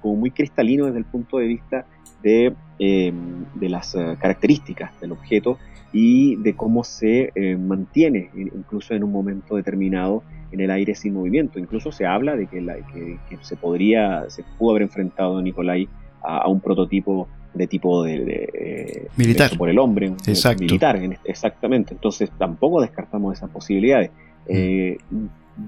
como 0.00 0.16
muy 0.16 0.30
cristalino 0.30 0.86
desde 0.86 1.00
el 1.00 1.04
punto 1.04 1.36
de 1.36 1.48
vista 1.48 1.84
de, 2.22 2.54
em, 2.78 3.44
de 3.54 3.68
las 3.68 3.94
eh, 3.94 4.16
características 4.20 4.98
del 5.00 5.12
objeto 5.12 5.58
y 5.92 6.36
de 6.36 6.54
cómo 6.54 6.84
se 6.84 7.32
eh, 7.34 7.56
mantiene 7.56 8.30
incluso 8.34 8.94
en 8.94 9.02
un 9.02 9.10
momento 9.10 9.56
determinado 9.56 10.22
en 10.52 10.60
el 10.60 10.70
aire 10.70 10.94
sin 10.94 11.14
movimiento. 11.14 11.58
Incluso 11.58 11.92
se 11.92 12.06
habla 12.06 12.36
de 12.36 12.46
que, 12.46 12.60
la, 12.60 12.76
que, 12.76 13.18
se 13.42 13.56
podría, 13.56 14.28
se 14.28 14.44
pudo 14.58 14.72
haber 14.72 14.82
enfrentado 14.82 15.40
Nicolai 15.42 15.88
a, 16.22 16.48
un 16.48 16.60
prototipo 16.60 17.28
de 17.54 17.66
tipo 17.66 18.04
de, 18.04 18.48
eh, 18.52 19.08
militar 19.16 19.56
por 19.56 19.68
el 19.68 19.78
hombre, 19.78 20.12
militar, 20.58 21.00
exactamente. 21.24 21.94
Entonces 21.94 22.30
tampoco 22.38 22.80
descartamos 22.80 23.36
esas 23.36 23.50
posibilidades. 23.50 24.10
Eh, 24.46 24.98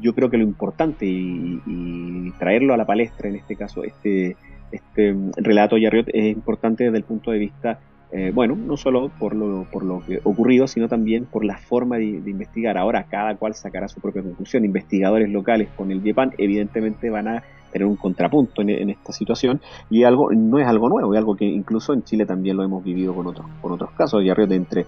yo 0.01 0.15
creo 0.15 0.31
que 0.31 0.39
lo 0.39 0.45
importante 0.45 1.07
y, 1.07 2.33
traerlo 2.39 2.75
a 2.75 2.77
la 2.77 2.87
palestra, 2.87 3.29
en 3.29 3.37
este 3.37 3.57
caso, 3.57 3.85
este, 3.85 4.37
este 4.73 5.15
relato 5.37 5.77
de 5.77 5.83
Yarriot, 5.83 6.09
es 6.09 6.25
importante 6.33 6.85
desde 6.85 6.99
el 6.99 7.05
punto 7.05 7.31
de 7.31 7.39
vista, 7.39 7.79
eh, 8.11 8.33
bueno, 8.35 8.57
no 8.57 8.77
solo 8.77 9.11
por 9.19 9.35
lo, 9.35 9.65
por 9.71 9.85
lo 9.85 10.05
que 10.05 10.21
ocurrido, 10.25 10.67
sino 10.67 10.89
también 10.89 11.27
por 11.27 11.45
la 11.45 11.59
forma 11.59 11.99
de, 11.99 12.05
investigar. 12.05 12.77
Ahora 12.77 13.05
cada 13.05 13.37
cual 13.37 13.55
sacará 13.55 13.89
su 13.89 14.01
propia 14.01 14.23
conclusión. 14.23 14.65
Investigadores 14.65 15.31
locales 15.31 15.69
con 15.77 15.91
el 15.91 16.03
DIEPAN 16.03 16.33
evidentemente 16.39 17.11
van 17.11 17.29
a 17.29 17.43
tener 17.73 17.87
un 17.87 17.97
contrapunto 17.97 18.61
en, 18.61 18.91
esta 18.91 19.13
situación 19.13 19.61
y 19.89 20.05
algo 20.05 20.31
no 20.31 20.59
es 20.59 20.67
algo 20.67 20.91
nuevo, 20.91 21.15
es 21.15 21.19
algo 21.19 21.35
que 21.35 21.47
incluso 21.47 21.95
en 21.95 22.03
Chile 22.05 22.27
también 22.27 22.57
lo 22.57 22.65
hemos 22.65 22.85
vivido 22.85 23.15
con 23.15 23.27
otros, 23.27 23.47
con 23.63 23.73
otros 23.73 23.93
casos, 23.93 24.23
de 24.23 24.55
entre 24.55 24.85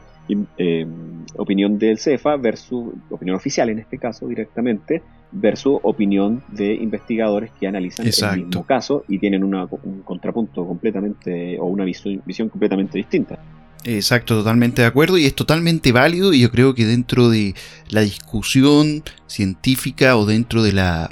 eh, 0.58 0.86
opinión 1.36 1.78
del 1.78 1.98
CEFA 1.98 2.36
versus 2.36 2.92
opinión 3.08 3.36
oficial 3.36 3.70
en 3.70 3.78
este 3.78 3.96
caso 3.96 4.28
directamente 4.28 5.02
versus 5.34 5.78
opinión 5.82 6.42
de 6.48 6.74
investigadores 6.74 7.50
que 7.58 7.66
analizan 7.66 8.06
el 8.06 8.46
mismo 8.46 8.64
caso 8.64 9.04
y 9.08 9.18
tienen 9.18 9.44
un 9.44 10.02
contrapunto 10.04 10.66
completamente 10.66 11.58
o 11.58 11.66
una 11.66 11.84
visión, 11.84 12.22
visión 12.24 12.48
completamente 12.48 12.96
distinta. 12.96 13.38
Exacto, 13.84 14.38
totalmente 14.38 14.80
de 14.80 14.88
acuerdo 14.88 15.18
y 15.18 15.26
es 15.26 15.34
totalmente 15.34 15.92
válido 15.92 16.32
y 16.32 16.40
yo 16.40 16.50
creo 16.50 16.74
que 16.74 16.86
dentro 16.86 17.28
de 17.28 17.54
la 17.90 18.00
discusión 18.00 19.02
científica 19.26 20.16
o 20.16 20.24
dentro 20.24 20.62
de 20.62 20.72
la 20.72 21.10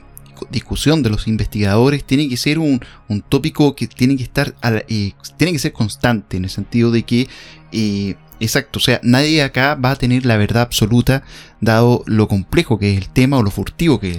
discusión 0.50 1.02
de 1.02 1.11
los 1.11 1.28
investigadores 1.28 2.02
tiene 2.04 2.28
que 2.28 2.37
ser 2.37 2.58
un, 2.58 2.80
tópico 3.28 3.76
que 3.76 3.87
tiene 3.87 4.16
que 4.16 4.22
estar 4.22 4.54
eh, 4.88 5.12
tiene 5.37 5.52
que 5.52 5.58
ser 5.58 5.72
constante 5.72 6.38
en 6.38 6.44
el 6.44 6.50
sentido 6.50 6.90
de 6.90 7.02
que 7.02 7.28
eh, 7.72 8.16
exacto, 8.40 8.78
o 8.78 8.82
sea, 8.82 9.00
nadie 9.02 9.42
acá 9.42 9.74
va 9.74 9.92
a 9.92 9.96
tener 9.96 10.26
la 10.26 10.37
verdad 10.37 10.62
absoluta 10.62 11.22
dado 11.62 12.03
lo 12.07 12.27
complejo 12.27 12.77
que 12.77 12.92
es 12.92 12.98
el 12.98 13.09
tema 13.09 13.38
o 13.38 13.42
lo 13.42 13.51
furtivo 13.53 14.01
que 14.01 14.18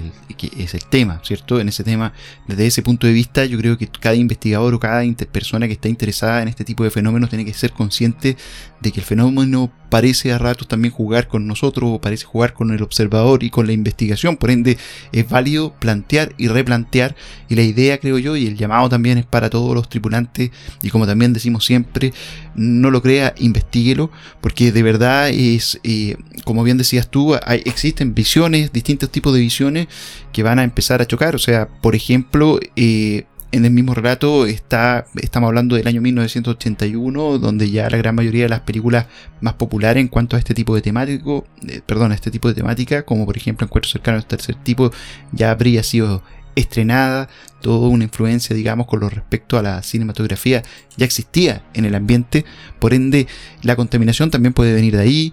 es, 0.58 0.74
el 0.74 0.84
tema, 0.86 1.20
¿cierto? 1.22 1.60
En 1.60 1.68
ese 1.68 1.84
tema, 1.84 2.12
desde 2.48 2.66
ese 2.66 2.82
punto 2.82 3.06
de 3.06 3.12
vista, 3.12 3.44
yo 3.44 3.58
creo 3.58 3.78
que 3.78 3.86
cada 3.86 4.16
investigador 4.16 4.74
o 4.74 4.80
cada 4.80 5.02
persona 5.30 5.66
que 5.66 5.74
está 5.74 5.88
interesada 5.88 6.42
en 6.42 6.48
este 6.48 6.64
tipo 6.64 6.84
de 6.84 6.90
fenómenos 6.90 7.28
tiene 7.28 7.44
que 7.44 7.54
ser 7.54 7.72
consciente 7.72 8.36
de 8.80 8.92
que 8.92 9.00
el 9.00 9.06
fenómeno 9.06 9.70
parece 9.90 10.32
a 10.32 10.38
ratos 10.38 10.66
también 10.66 10.92
jugar 10.92 11.28
con 11.28 11.46
nosotros 11.46 11.88
o 11.92 12.00
parece 12.00 12.24
jugar 12.24 12.52
con 12.52 12.72
el 12.72 12.82
observador 12.82 13.44
y 13.44 13.50
con 13.50 13.66
la 13.66 13.72
investigación, 13.72 14.36
por 14.36 14.50
ende 14.50 14.76
es 15.12 15.28
válido 15.28 15.72
plantear 15.78 16.34
y 16.36 16.48
replantear 16.48 17.14
y 17.48 17.54
la 17.54 17.62
idea 17.62 17.98
creo 17.98 18.18
yo 18.18 18.36
y 18.36 18.46
el 18.46 18.56
llamado 18.56 18.88
también 18.88 19.18
es 19.18 19.24
para 19.24 19.50
todos 19.50 19.74
los 19.74 19.88
tripulantes 19.88 20.50
y 20.82 20.90
como 20.90 21.06
también 21.06 21.32
decimos 21.32 21.64
siempre, 21.64 22.12
no 22.56 22.90
lo 22.90 23.02
crea, 23.02 23.34
investiguelo, 23.38 24.10
porque 24.40 24.72
de 24.72 24.82
verdad 24.82 25.30
es, 25.30 25.78
eh, 25.84 26.16
como 26.44 26.64
bien 26.64 26.76
decías 26.76 27.08
tú, 27.08 27.33
existen 27.64 28.14
visiones, 28.14 28.72
distintos 28.72 29.10
tipos 29.10 29.34
de 29.34 29.40
visiones 29.40 29.88
que 30.32 30.42
van 30.42 30.58
a 30.58 30.64
empezar 30.64 31.00
a 31.00 31.06
chocar. 31.06 31.34
O 31.34 31.38
sea, 31.38 31.68
por 31.68 31.94
ejemplo, 31.94 32.58
eh, 32.76 33.24
en 33.54 33.64
el 33.64 33.70
mismo 33.70 33.94
relato 33.94 34.46
está, 34.46 35.06
estamos 35.14 35.46
hablando 35.46 35.76
del 35.76 35.86
año 35.86 36.00
1981, 36.00 37.38
donde 37.38 37.70
ya 37.70 37.88
la 37.88 37.98
gran 37.98 38.16
mayoría 38.16 38.42
de 38.42 38.48
las 38.48 38.60
películas 38.60 39.06
más 39.40 39.54
populares 39.54 40.00
en 40.00 40.08
cuanto 40.08 40.34
a 40.34 40.40
este 40.40 40.54
tipo 40.54 40.74
de 40.74 40.82
temático, 40.82 41.46
eh, 41.68 41.80
perdón, 41.86 42.10
este 42.10 42.32
tipo 42.32 42.48
de 42.48 42.54
temática, 42.54 43.04
como 43.04 43.24
por 43.24 43.36
ejemplo 43.36 43.64
Encuentros 43.64 43.92
cercanos 43.92 44.24
al 44.24 44.26
tercer 44.26 44.56
tipo, 44.56 44.90
ya 45.30 45.52
habría 45.52 45.84
sido 45.84 46.24
estrenada, 46.56 47.28
toda 47.60 47.88
una 47.88 48.04
influencia, 48.04 48.54
digamos, 48.56 48.86
con 48.86 49.00
lo 49.00 49.08
respecto 49.08 49.56
a 49.56 49.62
la 49.62 49.82
cinematografía 49.82 50.62
ya 50.96 51.06
existía 51.06 51.64
en 51.74 51.84
el 51.84 51.94
ambiente, 51.94 52.44
por 52.78 52.92
ende 52.92 53.26
la 53.62 53.76
contaminación 53.76 54.30
también 54.30 54.52
puede 54.52 54.74
venir 54.74 54.96
de 54.96 55.02
ahí, 55.02 55.32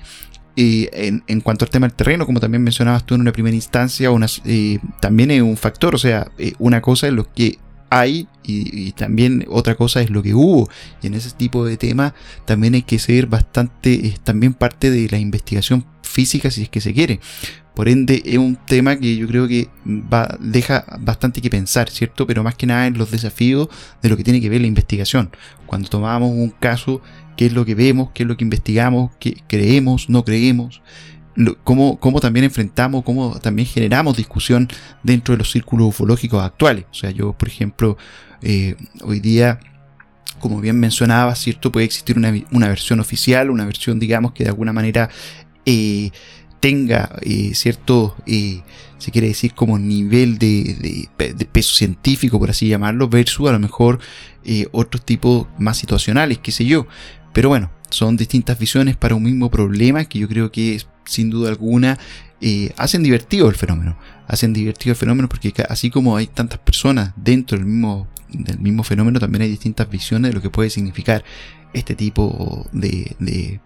y 0.55 0.89
en, 0.91 1.41
cuanto 1.41 1.65
al 1.65 1.71
tema 1.71 1.87
del 1.87 1.95
terreno, 1.95 2.25
como 2.25 2.39
también 2.39 2.63
mencionabas 2.63 3.05
tú 3.05 3.15
en 3.15 3.21
una 3.21 3.31
primera 3.31 3.55
instancia, 3.55 4.09
eh, 4.45 4.79
también 4.99 5.31
es 5.31 5.41
un 5.41 5.55
factor, 5.55 5.95
o 5.95 5.97
sea, 5.97 6.29
eh, 6.37 6.53
una 6.59 6.81
cosa 6.81 7.07
es 7.07 7.13
lo 7.13 7.31
que 7.31 7.57
hay 7.89 8.27
y, 8.43 8.93
también 8.93 9.45
otra 9.49 9.75
cosa 9.75 10.01
es 10.01 10.09
lo 10.09 10.23
que 10.23 10.33
hubo. 10.33 10.69
Y 11.01 11.07
en 11.07 11.13
ese 11.13 11.31
tipo 11.31 11.65
de 11.65 11.77
temas 11.77 12.13
también 12.45 12.73
hay 12.73 12.81
que 12.81 12.99
ser 12.99 13.27
bastante, 13.27 14.07
es 14.07 14.19
también 14.19 14.53
parte 14.53 14.89
de 14.89 15.07
la 15.09 15.19
investigación 15.19 15.85
física 16.01 16.49
si 16.51 16.63
es 16.63 16.69
que 16.69 16.81
se 16.81 16.93
quiere. 16.93 17.19
Por 17.75 17.87
ende, 17.87 18.21
es 18.25 18.37
un 18.37 18.57
tema 18.57 18.97
que 18.97 19.15
yo 19.15 19.27
creo 19.27 19.47
que 19.47 19.69
va, 19.85 20.37
deja 20.41 20.85
bastante 20.99 21.41
que 21.41 21.49
pensar, 21.49 21.89
¿cierto? 21.89 22.27
Pero 22.27 22.43
más 22.43 22.55
que 22.55 22.65
nada 22.65 22.87
en 22.87 22.97
los 22.97 23.11
desafíos 23.11 23.69
de 24.01 24.09
lo 24.09 24.17
que 24.17 24.23
tiene 24.23 24.41
que 24.41 24.49
ver 24.49 24.61
la 24.61 24.67
investigación. 24.67 25.31
Cuando 25.65 25.87
tomamos 25.87 26.31
un 26.31 26.49
caso 26.49 27.01
qué 27.41 27.47
es 27.47 27.53
lo 27.53 27.65
que 27.65 27.73
vemos, 27.73 28.11
qué 28.13 28.21
es 28.21 28.29
lo 28.29 28.37
que 28.37 28.43
investigamos, 28.43 29.09
qué 29.19 29.35
creemos, 29.47 30.09
no 30.09 30.23
creemos, 30.23 30.83
cómo, 31.63 31.99
cómo 31.99 32.19
también 32.19 32.43
enfrentamos, 32.43 33.03
cómo 33.03 33.39
también 33.39 33.67
generamos 33.67 34.15
discusión 34.15 34.69
dentro 35.01 35.33
de 35.33 35.39
los 35.39 35.49
círculos 35.49 35.87
ufológicos 35.87 36.43
actuales. 36.43 36.85
O 36.91 36.93
sea, 36.93 37.09
yo, 37.09 37.33
por 37.33 37.47
ejemplo, 37.47 37.97
eh, 38.43 38.75
hoy 39.01 39.19
día 39.21 39.59
como 40.37 40.61
bien 40.61 40.79
mencionaba, 40.79 41.33
¿cierto? 41.33 41.71
Puede 41.71 41.87
existir 41.87 42.15
una, 42.15 42.67
versión 42.67 42.99
oficial, 42.99 43.49
una 43.49 43.65
versión, 43.65 43.99
digamos, 43.99 44.33
que 44.33 44.43
de 44.43 44.51
alguna 44.51 44.71
manera 44.71 45.09
eh, 45.65 46.11
tenga 46.59 47.09
eh, 47.23 47.55
cierto, 47.55 48.15
se 48.27 49.11
quiere 49.11 49.29
decir, 49.29 49.55
como 49.55 49.79
nivel 49.79 50.37
de, 50.37 51.09
peso 51.51 51.73
científico, 51.73 52.37
por 52.37 52.51
así 52.51 52.67
llamarlo, 52.67 53.09
versus 53.09 53.49
a 53.49 53.53
lo 53.53 53.59
mejor 53.59 53.97
otros 54.71 55.03
tipos 55.03 55.47
más 55.57 55.77
situacionales, 55.77 56.37
qué 56.37 56.51
sé 56.51 56.65
yo. 56.65 56.85
Pero 57.33 57.49
bueno, 57.49 57.71
son 57.89 58.17
distintas 58.17 58.57
visiones 58.57 58.95
para 58.95 59.15
un 59.15 59.23
mismo 59.23 59.49
problema 59.49 60.05
que 60.05 60.19
yo 60.19 60.27
creo 60.27 60.51
que 60.51 60.81
sin 61.05 61.29
duda 61.29 61.49
alguna 61.49 61.97
eh, 62.39 62.71
hacen 62.77 63.03
divertido 63.03 63.49
el 63.49 63.55
fenómeno. 63.55 63.97
Hacen 64.27 64.53
divertido 64.53 64.91
el 64.91 64.97
fenómeno 64.97 65.29
porque 65.29 65.53
así 65.69 65.89
como 65.89 66.17
hay 66.17 66.27
tantas 66.27 66.59
personas 66.59 67.13
dentro 67.15 67.57
del 67.57 67.67
mismo, 67.67 68.07
del 68.29 68.59
mismo 68.59 68.83
fenómeno, 68.83 69.19
también 69.19 69.43
hay 69.43 69.49
distintas 69.49 69.89
visiones 69.89 70.31
de 70.31 70.35
lo 70.35 70.41
que 70.41 70.49
puede 70.49 70.69
significar 70.69 71.23
este 71.73 71.95
tipo 71.95 72.67
de, 72.71 73.15
de, 73.19 73.59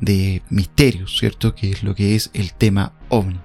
de 0.00 0.42
misterios, 0.50 1.18
¿cierto? 1.18 1.54
Que 1.54 1.72
es 1.72 1.82
lo 1.82 1.94
que 1.94 2.14
es 2.14 2.30
el 2.34 2.52
tema 2.54 2.92
ovni. 3.08 3.40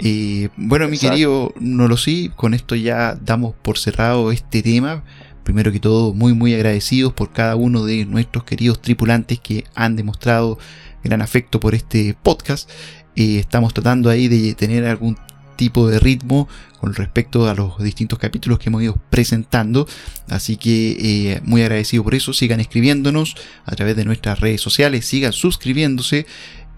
Eh, 0.00 0.50
bueno, 0.56 0.86
mi 0.88 0.96
querido 0.96 1.52
no 1.58 1.88
lo 1.88 1.96
sé, 1.96 2.30
con 2.36 2.54
esto 2.54 2.76
ya 2.76 3.16
damos 3.16 3.54
por 3.56 3.78
cerrado 3.78 4.30
este 4.30 4.62
tema 4.62 5.02
primero 5.48 5.72
que 5.72 5.80
todo 5.80 6.12
muy 6.12 6.34
muy 6.34 6.52
agradecidos 6.52 7.14
por 7.14 7.32
cada 7.32 7.56
uno 7.56 7.86
de 7.86 8.04
nuestros 8.04 8.44
queridos 8.44 8.82
tripulantes 8.82 9.40
que 9.40 9.64
han 9.74 9.96
demostrado 9.96 10.58
gran 11.02 11.22
afecto 11.22 11.58
por 11.58 11.74
este 11.74 12.14
podcast. 12.22 12.68
Eh, 13.16 13.38
estamos 13.38 13.72
tratando 13.72 14.10
ahí 14.10 14.28
de 14.28 14.52
tener 14.52 14.84
algún 14.84 15.16
tipo 15.56 15.88
de 15.88 16.00
ritmo 16.00 16.50
con 16.78 16.92
respecto 16.92 17.48
a 17.48 17.54
los 17.54 17.82
distintos 17.82 18.18
capítulos 18.18 18.58
que 18.58 18.68
hemos 18.68 18.82
ido 18.82 19.00
presentando. 19.08 19.88
Así 20.28 20.58
que 20.58 20.98
eh, 21.00 21.40
muy 21.44 21.62
agradecido 21.62 22.04
por 22.04 22.14
eso. 22.14 22.34
Sigan 22.34 22.60
escribiéndonos 22.60 23.34
a 23.64 23.74
través 23.74 23.96
de 23.96 24.04
nuestras 24.04 24.40
redes 24.40 24.60
sociales, 24.60 25.06
sigan 25.06 25.32
suscribiéndose. 25.32 26.26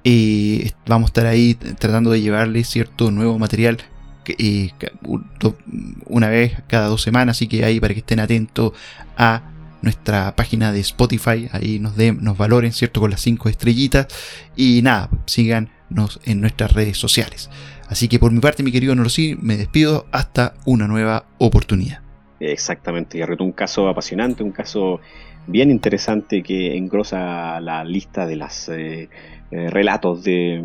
Eh, 0.04 0.70
vamos 0.86 1.08
a 1.08 1.10
estar 1.10 1.26
ahí 1.26 1.54
tratando 1.54 2.12
de 2.12 2.20
llevarles 2.20 2.68
cierto 2.68 3.10
nuevo 3.10 3.36
material 3.36 3.78
una 6.06 6.28
vez 6.28 6.62
cada 6.66 6.88
dos 6.88 7.02
semanas, 7.02 7.36
así 7.36 7.48
que 7.48 7.64
ahí 7.64 7.80
para 7.80 7.94
que 7.94 8.00
estén 8.00 8.20
atentos 8.20 8.72
a 9.16 9.42
nuestra 9.82 10.34
página 10.36 10.72
de 10.72 10.80
Spotify, 10.80 11.48
ahí 11.52 11.78
nos 11.78 11.96
den, 11.96 12.18
nos 12.22 12.36
valoren, 12.36 12.72
¿cierto? 12.72 13.00
Con 13.00 13.10
las 13.10 13.20
cinco 13.20 13.48
estrellitas. 13.48 14.08
Y 14.56 14.82
nada, 14.82 15.10
síganos 15.26 16.20
en 16.24 16.40
nuestras 16.40 16.72
redes 16.72 16.98
sociales. 16.98 17.50
Así 17.88 18.08
que 18.08 18.18
por 18.18 18.30
mi 18.30 18.40
parte, 18.40 18.62
mi 18.62 18.72
querido 18.72 18.94
Norsi, 18.94 19.36
me 19.40 19.56
despido 19.56 20.06
hasta 20.12 20.54
una 20.64 20.86
nueva 20.86 21.24
oportunidad. 21.38 22.00
Exactamente, 22.38 23.18
y 23.18 23.22
un 23.22 23.52
caso 23.52 23.88
apasionante, 23.88 24.42
un 24.42 24.52
caso 24.52 25.00
bien 25.46 25.70
interesante 25.70 26.42
que 26.42 26.76
engrosa 26.76 27.60
la 27.60 27.84
lista 27.84 28.26
de 28.26 28.36
los 28.36 28.68
eh, 28.68 29.08
eh, 29.50 29.70
relatos 29.70 30.22
de, 30.24 30.64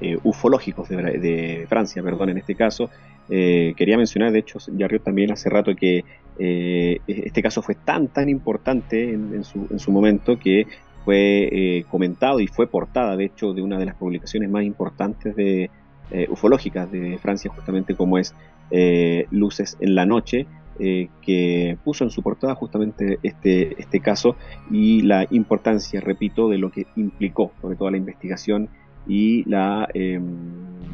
eh, 0.00 0.18
ufológicos 0.24 0.88
de, 0.88 1.66
Francia, 1.68 2.02
perdón, 2.02 2.30
en 2.30 2.38
este 2.38 2.54
caso. 2.54 2.90
Eh, 3.30 3.74
quería 3.76 3.96
mencionar, 3.96 4.32
de 4.32 4.40
hecho, 4.40 4.58
Yarriot 4.76 5.04
también 5.04 5.30
hace 5.30 5.48
rato 5.48 5.74
que 5.74 6.04
eh, 6.38 6.98
este 7.06 7.42
caso 7.42 7.62
fue 7.62 7.76
tan, 7.76 8.08
tan 8.08 8.28
importante 8.28 9.12
en, 9.12 9.44
su, 9.44 9.68
en 9.70 9.78
su, 9.78 9.92
momento 9.92 10.38
que 10.38 10.66
fue 11.04 11.84
comentado 11.90 12.40
y 12.40 12.48
fue 12.48 12.66
portada, 12.66 13.16
de 13.16 13.26
hecho, 13.26 13.54
de 13.54 13.62
una 13.62 13.78
de 13.78 13.86
las 13.86 13.94
publicaciones 13.94 14.50
más 14.50 14.64
importantes 14.64 15.36
de 15.36 15.70
ufológicas 16.28 16.90
de 16.90 17.18
Francia, 17.18 17.50
justamente 17.54 17.94
como 17.94 18.18
es 18.18 18.34
Luces 19.30 19.76
en 19.80 19.94
la 19.94 20.06
Noche, 20.06 20.46
que 20.78 21.78
puso 21.84 22.04
en 22.04 22.10
su 22.10 22.22
portada 22.22 22.54
justamente 22.54 23.18
este, 23.22 23.80
este 23.80 24.00
caso 24.00 24.36
y 24.70 25.02
la 25.02 25.26
importancia, 25.30 26.00
repito, 26.00 26.48
de 26.48 26.58
lo 26.58 26.70
que 26.70 26.86
implicó, 26.96 27.52
sobre 27.60 27.76
todo 27.76 27.90
la 27.90 27.96
investigación 27.96 28.68
y 29.06 29.48
la, 29.48 29.88
em, 29.94 30.22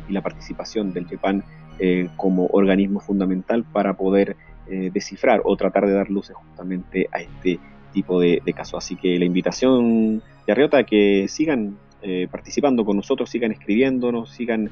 y 0.08 0.12
la 0.12 0.22
participación 0.22 0.92
del 0.92 1.06
Japan 1.06 1.44
eh, 1.78 2.08
como 2.16 2.46
organismo 2.52 3.00
fundamental 3.00 3.64
para 3.64 3.94
poder 3.94 4.36
eh, 4.68 4.90
descifrar 4.92 5.40
o 5.44 5.56
tratar 5.56 5.86
de 5.86 5.94
dar 5.94 6.10
luces 6.10 6.36
justamente 6.36 7.08
a 7.10 7.20
este 7.20 7.58
tipo 7.92 8.20
de, 8.20 8.42
casos. 8.54 8.84
Así 8.84 8.96
que 8.96 9.18
la 9.18 9.24
invitación 9.24 10.22
de 10.46 10.52
Arriota 10.52 10.78
a 10.78 10.84
que 10.84 11.26
sigan 11.28 11.78
eh, 12.02 12.28
participando 12.30 12.84
con 12.84 12.96
nosotros, 12.96 13.30
sigan 13.30 13.52
escribiéndonos, 13.52 14.30
sigan 14.30 14.70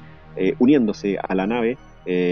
uniéndose 0.59 1.17
a 1.17 1.35
la 1.35 1.47
nave, 1.47 1.77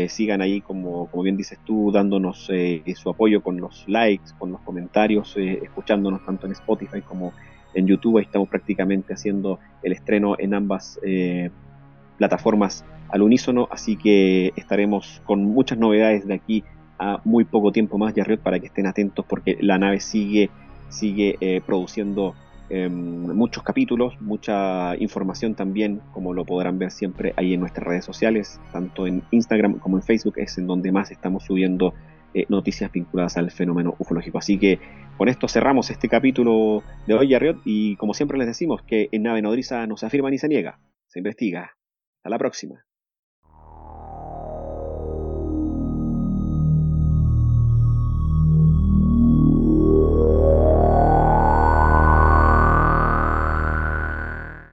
sigan 0.09 0.41
ahí, 0.41 0.61
como, 0.61 1.07
como 1.07 1.23
bien 1.23 1.37
dices 1.37 1.59
tú, 1.63 1.91
dándonos 1.91 2.49
su 2.95 3.09
apoyo 3.09 3.43
con 3.43 3.59
los 3.59 3.87
likes, 3.87 4.31
con 4.37 4.51
los 4.51 4.61
comentarios, 4.61 5.35
escuchándonos 5.37 6.25
tanto 6.25 6.47
en 6.47 6.53
Spotify 6.53 7.01
como 7.01 7.33
en 7.77 7.87
YouTube. 7.87 8.17
Ahí 8.17 8.25
estamos 8.25 8.49
prácticamente 8.49 9.13
haciendo 9.13 9.59
el 9.83 9.93
estreno 9.93 10.35
en 10.37 10.53
ambas 10.53 10.99
eh, 11.03 11.51
plataformas 12.17 12.83
al 13.09 13.21
unísono, 13.21 13.67
así 13.71 13.95
que 13.95 14.51
estaremos 14.55 15.21
con 15.25 15.45
muchas 15.45 15.77
novedades 15.77 16.27
de 16.27 16.33
aquí 16.33 16.63
a 16.99 17.21
muy 17.23 17.45
poco 17.45 17.71
tiempo 17.71 17.97
más, 17.97 18.13
Yarriot, 18.13 18.41
para 18.41 18.59
que 18.59 18.65
estén 18.65 18.87
atentos 18.87 19.25
porque 19.25 19.57
la 19.61 19.77
nave 19.77 19.99
sigue, 19.99 20.49
sigue 20.89 21.37
eh, 21.39 21.61
produciendo 21.65 22.33
em, 22.69 23.27
muchos 23.33 23.63
capítulos, 23.63 24.19
mucha 24.21 24.95
información 24.97 25.55
también, 25.55 26.01
como 26.13 26.33
lo 26.33 26.45
podrán 26.45 26.79
ver 26.79 26.91
siempre 26.91 27.33
ahí 27.37 27.53
en 27.53 27.59
nuestras 27.59 27.87
redes 27.87 28.05
sociales, 28.05 28.59
tanto 28.71 29.07
en 29.07 29.23
Instagram 29.31 29.79
como 29.79 29.97
en 29.97 30.03
Facebook, 30.03 30.35
es 30.37 30.57
en 30.57 30.67
donde 30.67 30.91
más 30.91 31.11
estamos 31.11 31.43
subiendo 31.43 31.93
eh, 32.33 32.45
noticias 32.49 32.91
vinculadas 32.91 33.37
al 33.37 33.51
fenómeno 33.51 33.95
ufológico. 33.99 34.37
Así 34.37 34.57
que 34.57 34.79
con 35.17 35.29
esto 35.29 35.47
cerramos 35.47 35.89
este 35.89 36.09
capítulo 36.09 36.83
de 37.07 37.13
hoy, 37.13 37.29
Yarriot, 37.29 37.61
y 37.65 37.95
como 37.95 38.13
siempre 38.13 38.37
les 38.37 38.47
decimos 38.47 38.81
que 38.83 39.09
en 39.11 39.23
Nave 39.23 39.41
Nodriza 39.41 39.87
no 39.87 39.97
se 39.97 40.05
afirma 40.05 40.29
ni 40.29 40.37
se 40.37 40.47
niega, 40.47 40.79
se 41.07 41.19
investiga. 41.19 41.71
Hasta 42.17 42.29
la 42.29 42.37
próxima. 42.37 42.85